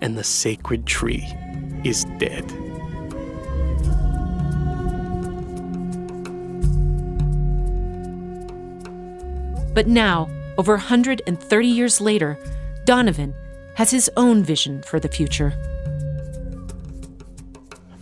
and 0.00 0.16
the 0.16 0.24
sacred 0.24 0.86
tree 0.86 1.26
is 1.84 2.04
dead. 2.18 2.46
But 9.74 9.86
now, 9.86 10.28
over 10.58 10.74
130 10.74 11.66
years 11.66 12.00
later, 12.00 12.38
Donovan 12.84 13.34
has 13.74 13.90
his 13.90 14.10
own 14.16 14.42
vision 14.44 14.82
for 14.82 15.00
the 15.00 15.08
future. 15.08 15.54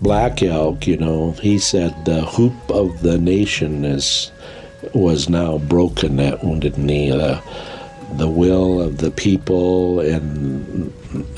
Black 0.03 0.43
Elk, 0.43 0.87
you 0.87 0.97
know, 0.97 1.33
he 1.33 1.59
said 1.59 2.05
the 2.05 2.23
hoop 2.25 2.55
of 2.71 3.03
the 3.03 3.19
nation 3.19 3.85
is 3.85 4.33
was 4.95 5.29
now 5.29 5.59
broken 5.59 6.19
at 6.19 6.43
Wounded 6.43 6.79
Knee. 6.79 7.11
The, 7.11 7.43
the 8.15 8.29
will 8.29 8.81
of 8.81 8.99
the 8.99 9.11
people 9.11 10.01
and 10.01 10.91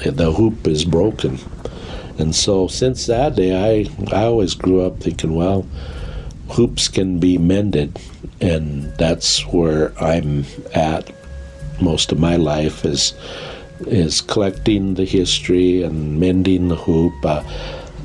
the 0.04 0.32
hoop 0.32 0.66
is 0.66 0.84
broken. 0.84 1.38
And 2.18 2.34
so 2.34 2.68
since 2.68 3.06
that 3.06 3.34
day, 3.34 3.52
I, 3.52 4.16
I 4.16 4.24
always 4.24 4.54
grew 4.54 4.82
up 4.82 5.00
thinking, 5.00 5.34
well, 5.34 5.66
hoops 6.50 6.86
can 6.86 7.18
be 7.18 7.38
mended. 7.38 7.98
And 8.40 8.92
that's 8.96 9.44
where 9.46 9.92
I'm 10.00 10.44
at 10.74 11.10
most 11.80 12.12
of 12.12 12.20
my 12.20 12.36
life 12.36 12.84
is 12.84 13.14
is 13.88 14.20
collecting 14.20 14.94
the 14.94 15.04
history 15.04 15.82
and 15.82 16.20
mending 16.20 16.68
the 16.68 16.76
hoop. 16.76 17.14
Uh, 17.24 17.42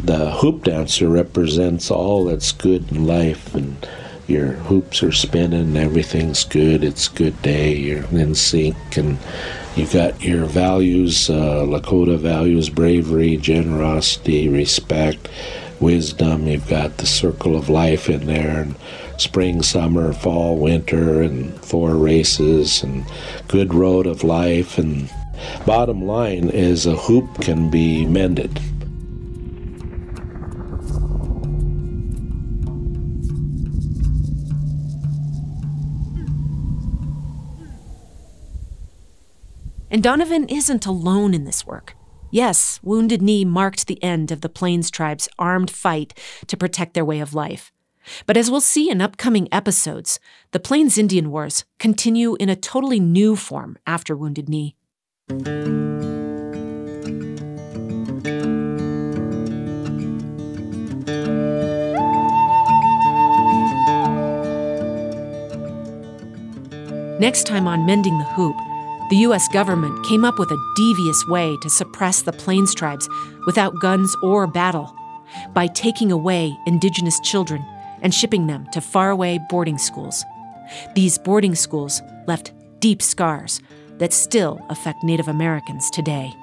the 0.04 0.32
hoop 0.32 0.64
dancer 0.64 1.08
represents 1.08 1.90
all 1.90 2.26
that's 2.26 2.52
good 2.52 2.92
in 2.92 3.06
life 3.06 3.56
and 3.56 3.88
your 4.28 4.52
hoops 4.54 5.02
are 5.02 5.12
spinning 5.12 5.76
everything's 5.76 6.44
good 6.44 6.84
it's 6.84 7.08
a 7.08 7.16
good 7.16 7.42
day 7.42 7.76
you're 7.76 8.04
in 8.06 8.36
sync 8.36 8.76
and 8.98 9.18
you've 9.76 9.94
got 9.94 10.22
your 10.22 10.46
values 10.46 11.30
uh, 11.30 11.64
lakota 11.66 12.18
values 12.18 12.70
bravery 12.70 13.38
generosity 13.38 14.48
respect 14.50 15.30
wisdom 15.80 16.48
you've 16.48 16.68
got 16.68 16.98
the 16.98 17.06
circle 17.06 17.56
of 17.56 17.70
life 17.70 18.10
in 18.10 18.26
there 18.26 18.62
and 18.62 18.76
spring 19.18 19.64
summer 19.64 20.14
fall 20.14 20.58
winter 20.58 21.22
and 21.22 21.54
four 21.64 21.96
races 21.96 22.84
and 22.84 23.06
good 23.48 23.74
road 23.74 24.06
of 24.06 24.24
life 24.24 24.78
and 24.78 25.10
bottom 25.66 26.06
line 26.06 26.50
is 26.50 26.86
a 26.86 26.96
hoop 26.96 27.42
can 27.42 27.70
be 27.70 28.06
mended 28.06 28.60
And 39.90 40.04
Donovan 40.04 40.50
isn't 40.50 40.86
alone 40.86 41.34
in 41.34 41.46
this 41.46 41.66
work. 41.66 41.96
Yes, 42.30 42.80
Wounded 42.84 43.22
Knee 43.22 43.46
marked 43.46 43.88
the 43.88 44.04
end 44.04 44.32
of 44.32 44.42
the 44.42 44.50
Plains 44.50 44.92
tribe's 44.92 45.30
armed 45.40 45.72
fight 45.72 46.18
to 46.48 46.58
protect 46.58 46.94
their 46.94 47.06
way 47.06 47.22
of 47.22 47.34
life. 47.34 47.72
But 48.26 48.36
as 48.38 48.52
we'll 48.52 48.62
see 48.62 48.90
in 48.90 49.02
upcoming 49.02 49.48
episodes, 49.52 50.20
the 50.52 50.60
Plains 50.60 50.98
Indian 50.98 51.32
Wars 51.32 51.64
continue 51.80 52.36
in 52.36 52.50
a 52.50 52.56
totally 52.56 53.00
new 53.00 53.36
form 53.36 53.78
after 53.88 54.16
Wounded 54.16 54.50
Knee. 54.50 54.76
Next 67.20 67.48
time 67.48 67.68
on 67.68 67.86
Mending 67.86 68.18
the 68.20 68.26
Hoop, 68.26 68.56
the 69.10 69.18
U.S. 69.18 69.48
government 69.48 70.06
came 70.06 70.26
up 70.26 70.38
with 70.38 70.52
a 70.52 70.74
devious 70.76 71.26
way 71.28 71.56
to 71.62 71.70
suppress 71.70 72.24
the 72.24 72.34
Plains 72.34 72.76
tribes 72.76 73.08
without 73.46 73.80
guns 73.80 74.14
or 74.22 74.48
battle 74.48 74.94
by 75.54 75.68
taking 75.68 76.12
away 76.12 76.58
indigenous 76.66 77.18
children 77.22 77.66
and 78.02 78.14
shipping 78.14 78.48
them 78.48 78.68
to 78.74 78.82
faraway 78.82 79.40
boarding 79.50 79.78
schools. 79.78 80.26
These 80.94 81.18
boarding 81.18 81.56
schools 81.56 82.02
left 82.28 82.52
deep 82.82 83.02
scars 83.02 83.62
that 83.98 84.12
still 84.12 84.60
affect 84.70 85.04
Native 85.06 85.30
Americans 85.30 85.90
today. 85.90 86.34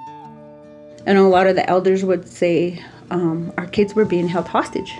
And 1.06 1.18
a 1.18 1.22
lot 1.22 1.46
of 1.46 1.56
the 1.56 1.68
elders 1.68 2.02
would 2.02 2.26
say 2.26 2.82
um, 3.10 3.52
our 3.58 3.66
kids 3.66 3.94
were 3.94 4.06
being 4.06 4.26
held 4.26 4.48
hostage. 4.48 4.98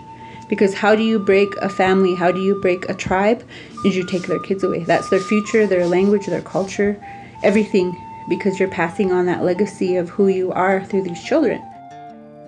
Because 0.51 0.75
how 0.75 0.95
do 0.95 1.03
you 1.03 1.19
break 1.19 1.49
a 1.63 1.71
family? 1.71 2.15
How 2.15 2.31
do 2.31 2.43
you 2.43 2.61
break 2.61 2.87
a 2.91 2.95
tribe? 2.95 3.43
Is 3.87 3.97
you 3.97 4.05
take 4.05 4.27
their 4.27 4.39
kids 4.41 4.63
away. 4.63 4.85
That's 4.85 5.09
their 5.09 5.21
future, 5.21 5.67
their 5.67 5.87
language, 5.87 6.27
their 6.27 6.43
culture 6.43 7.03
everything 7.45 8.01
because 8.29 8.59
you're 8.59 8.69
passing 8.69 9.13
on 9.13 9.27
that 9.27 9.45
legacy 9.45 9.97
of 9.97 10.09
who 10.09 10.29
you 10.29 10.51
are 10.53 10.83
through 10.85 11.03
these 11.03 11.23
children. 11.23 11.63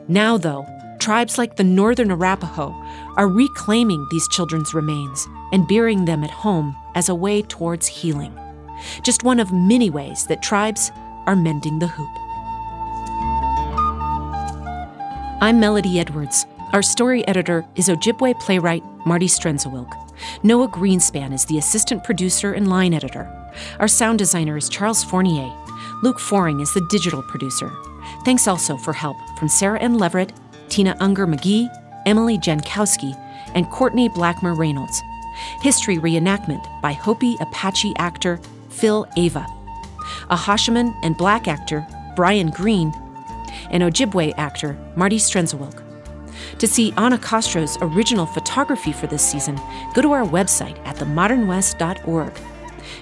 Now, 0.09 0.38
though, 0.38 0.66
tribes 0.99 1.38
like 1.38 1.57
the 1.57 1.64
Northern 1.64 2.11
Arapaho 2.11 2.74
are 3.16 3.28
reclaiming 3.28 4.07
these 4.11 4.26
children's 4.28 4.74
remains 4.74 5.28
and 5.53 5.68
burying 5.68 6.05
them 6.05 6.24
at 6.24 6.30
home 6.30 6.76
as 6.94 7.09
a 7.09 7.14
way 7.14 7.42
towards 7.42 7.86
healing. 7.86 8.36
Just 9.03 9.22
one 9.22 9.38
of 9.40 9.53
many 9.53 9.90
ways 9.90 10.26
that 10.26 10.42
tribes 10.42 10.90
are 11.26 11.36
mending 11.36 11.78
the 11.78 11.88
hoop. 11.88 12.09
I'm 15.42 15.61
Melodie 15.61 16.01
Edwards. 16.01 16.47
Our 16.72 16.82
story 16.82 17.26
editor 17.28 17.64
is 17.76 17.88
Ojibwe 17.88 18.40
playwright 18.40 18.82
Marty 19.05 19.26
Strenzewilk. 19.26 19.92
Noah 20.42 20.68
Greenspan 20.68 21.32
is 21.32 21.44
the 21.44 21.59
assistant 21.59 22.03
producer 22.05 22.53
and 22.55 22.68
line 22.68 22.94
editor. 22.94 23.45
Our 23.78 23.88
sound 23.88 24.18
designer 24.18 24.57
is 24.57 24.68
Charles 24.68 25.04
Fournier. 25.04 25.52
Luke 26.02 26.20
Foring 26.20 26.61
is 26.61 26.72
the 26.74 26.86
digital 26.90 27.22
producer. 27.22 27.72
Thanks 28.24 28.46
also 28.46 28.76
for 28.76 28.92
help 28.92 29.16
from 29.38 29.48
Sarah 29.48 29.80
N. 29.80 29.98
Leverett, 29.98 30.32
Tina 30.68 30.96
Unger 31.00 31.26
McGee, 31.26 31.68
Emily 32.07 32.38
Jankowski, 32.38 33.14
and 33.54 33.68
Courtney 33.70 34.09
Blackmer 34.09 34.57
Reynolds. 34.57 35.02
History 35.61 35.98
reenactment 35.98 36.64
by 36.80 36.92
Hopi 36.92 37.36
Apache 37.40 37.94
actor 37.98 38.40
Phil 38.70 39.07
Ava. 39.16 39.46
A 40.30 40.36
Hashiman 40.36 40.94
and 41.02 41.16
Black 41.16 41.48
actor, 41.48 41.86
Brian 42.14 42.50
Green, 42.50 42.92
and 43.70 43.82
Ojibwe 43.82 44.34
actor, 44.36 44.78
Marty 44.96 45.18
Strenzewilk. 45.18 45.82
To 46.59 46.66
see 46.66 46.92
Anna 46.96 47.18
Castro's 47.18 47.76
original 47.80 48.26
photography 48.26 48.92
for 48.92 49.07
this 49.07 49.22
season, 49.22 49.61
go 49.94 50.02
to 50.02 50.12
our 50.12 50.24
website 50.24 50.78
at 50.86 50.96
themodernwest.org. 50.96 52.32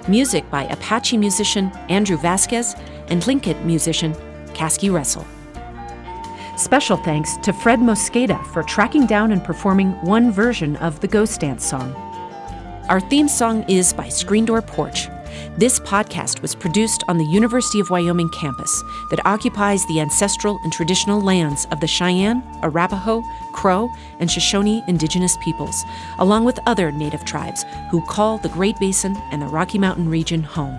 Music 0.07 0.49
by 0.51 0.65
Apache 0.65 1.17
musician 1.17 1.73
Andrew 1.89 2.19
Vasquez 2.19 2.75
and 3.09 3.23
Tlingit 3.23 3.65
musician 3.65 4.13
Caskey 4.49 4.93
Russell. 4.93 5.27
Special 6.59 6.99
thanks 6.99 7.39
to 7.39 7.55
Fred 7.55 7.79
Mosqueda 7.79 8.45
for 8.53 8.63
tracking 8.63 9.07
down 9.07 9.33
and 9.33 9.43
performing 9.43 9.93
one 10.03 10.31
version 10.31 10.77
of 10.77 11.01
the 11.01 11.09
Ghost 11.09 11.41
Dance 11.41 11.65
song. 11.65 11.95
Our 12.91 13.01
theme 13.01 13.29
song 13.29 13.65
is 13.67 13.95
by 13.95 14.11
Screen 14.11 14.45
Door 14.45 14.63
Porch. 14.63 15.09
This 15.57 15.79
podcast 15.81 16.43
was 16.43 16.55
produced 16.55 17.05
on 17.09 17.19
the 17.19 17.25
University 17.25 17.81
of 17.81 17.91
Wyoming 17.91 18.29
campus 18.31 18.83
that 19.11 19.25
occupies 19.25 19.87
the 19.87 20.01
ancestral 20.01 20.59
and 20.65 20.73
traditional 20.73 21.21
lands 21.21 21.67
of 21.71 21.81
the 21.81 21.87
Cheyenne, 21.87 22.43
Arapaho, 22.63 23.23
Crow, 23.53 23.91
and 24.19 24.31
Shoshone 24.31 24.83
indigenous 24.89 25.37
peoples, 25.39 25.85
along 26.19 26.45
with 26.45 26.59
other 26.67 26.91
native 26.91 27.25
tribes 27.25 27.65
who 27.91 28.05
call 28.07 28.39
the 28.39 28.49
Great 28.49 28.79
Basin 28.79 29.17
and 29.31 29.41
the 29.41 29.47
Rocky 29.47 29.79
Mountain 29.79 30.09
region 30.09 30.43
home. 30.43 30.79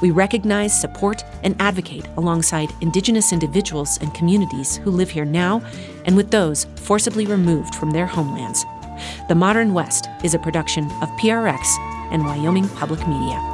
We 0.00 0.10
recognize, 0.10 0.78
support, 0.78 1.24
and 1.42 1.56
advocate 1.60 2.06
alongside 2.16 2.72
Indigenous 2.80 3.32
individuals 3.32 3.98
and 4.00 4.14
communities 4.14 4.76
who 4.76 4.90
live 4.90 5.10
here 5.10 5.24
now 5.24 5.62
and 6.04 6.16
with 6.16 6.30
those 6.30 6.66
forcibly 6.76 7.26
removed 7.26 7.74
from 7.74 7.90
their 7.90 8.06
homelands. 8.06 8.64
The 9.28 9.34
Modern 9.34 9.74
West 9.74 10.08
is 10.22 10.34
a 10.34 10.38
production 10.38 10.84
of 11.02 11.10
PRX 11.20 11.76
and 12.12 12.24
Wyoming 12.24 12.68
Public 12.70 13.06
Media. 13.08 13.53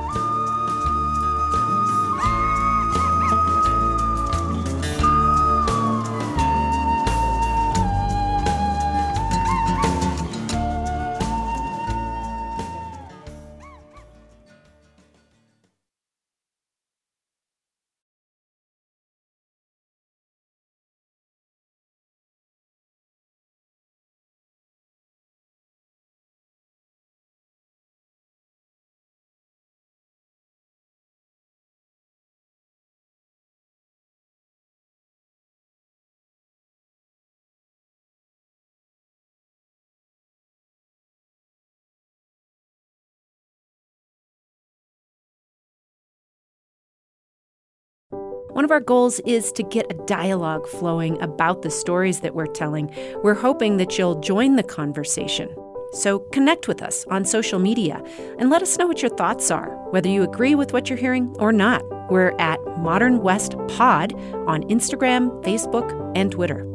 One 48.61 48.67
of 48.67 48.71
our 48.71 48.81
goals 48.81 49.21
is 49.21 49.53
to 49.53 49.63
get 49.63 49.91
a 49.91 49.95
dialogue 50.05 50.67
flowing 50.69 51.19
about 51.23 51.63
the 51.63 51.71
stories 51.71 52.21
that 52.21 52.35
we're 52.35 52.45
telling. 52.45 52.95
We're 53.23 53.33
hoping 53.33 53.79
that 53.79 53.97
you'll 53.97 54.21
join 54.21 54.57
the 54.57 54.63
conversation. 54.63 55.49
So 55.95 56.19
connect 56.19 56.69
with 56.69 56.83
us 56.83 57.07
on 57.07 57.25
social 57.25 57.59
media 57.59 58.05
and 58.39 58.51
let 58.51 58.61
us 58.61 58.77
know 58.77 58.87
what 58.87 59.01
your 59.01 59.17
thoughts 59.17 59.51
are, 59.51 59.71
whether 59.93 60.11
you 60.11 60.23
agree 60.23 60.55
with 60.55 60.75
what 60.75 60.91
you're 60.91 60.99
hearing 60.99 61.35
or 61.39 61.53
not. 61.53 61.83
We're 62.11 62.37
at 62.39 62.61
Modern 62.77 63.23
West 63.23 63.57
Pod 63.69 64.13
on 64.47 64.63
Instagram, 64.65 65.43
Facebook, 65.43 66.13
and 66.15 66.31
Twitter. 66.31 66.67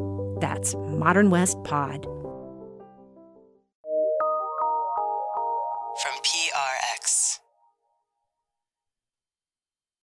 That's 0.42 0.74
Modern 0.74 1.30
West 1.30 1.64
Pod. 1.66 2.08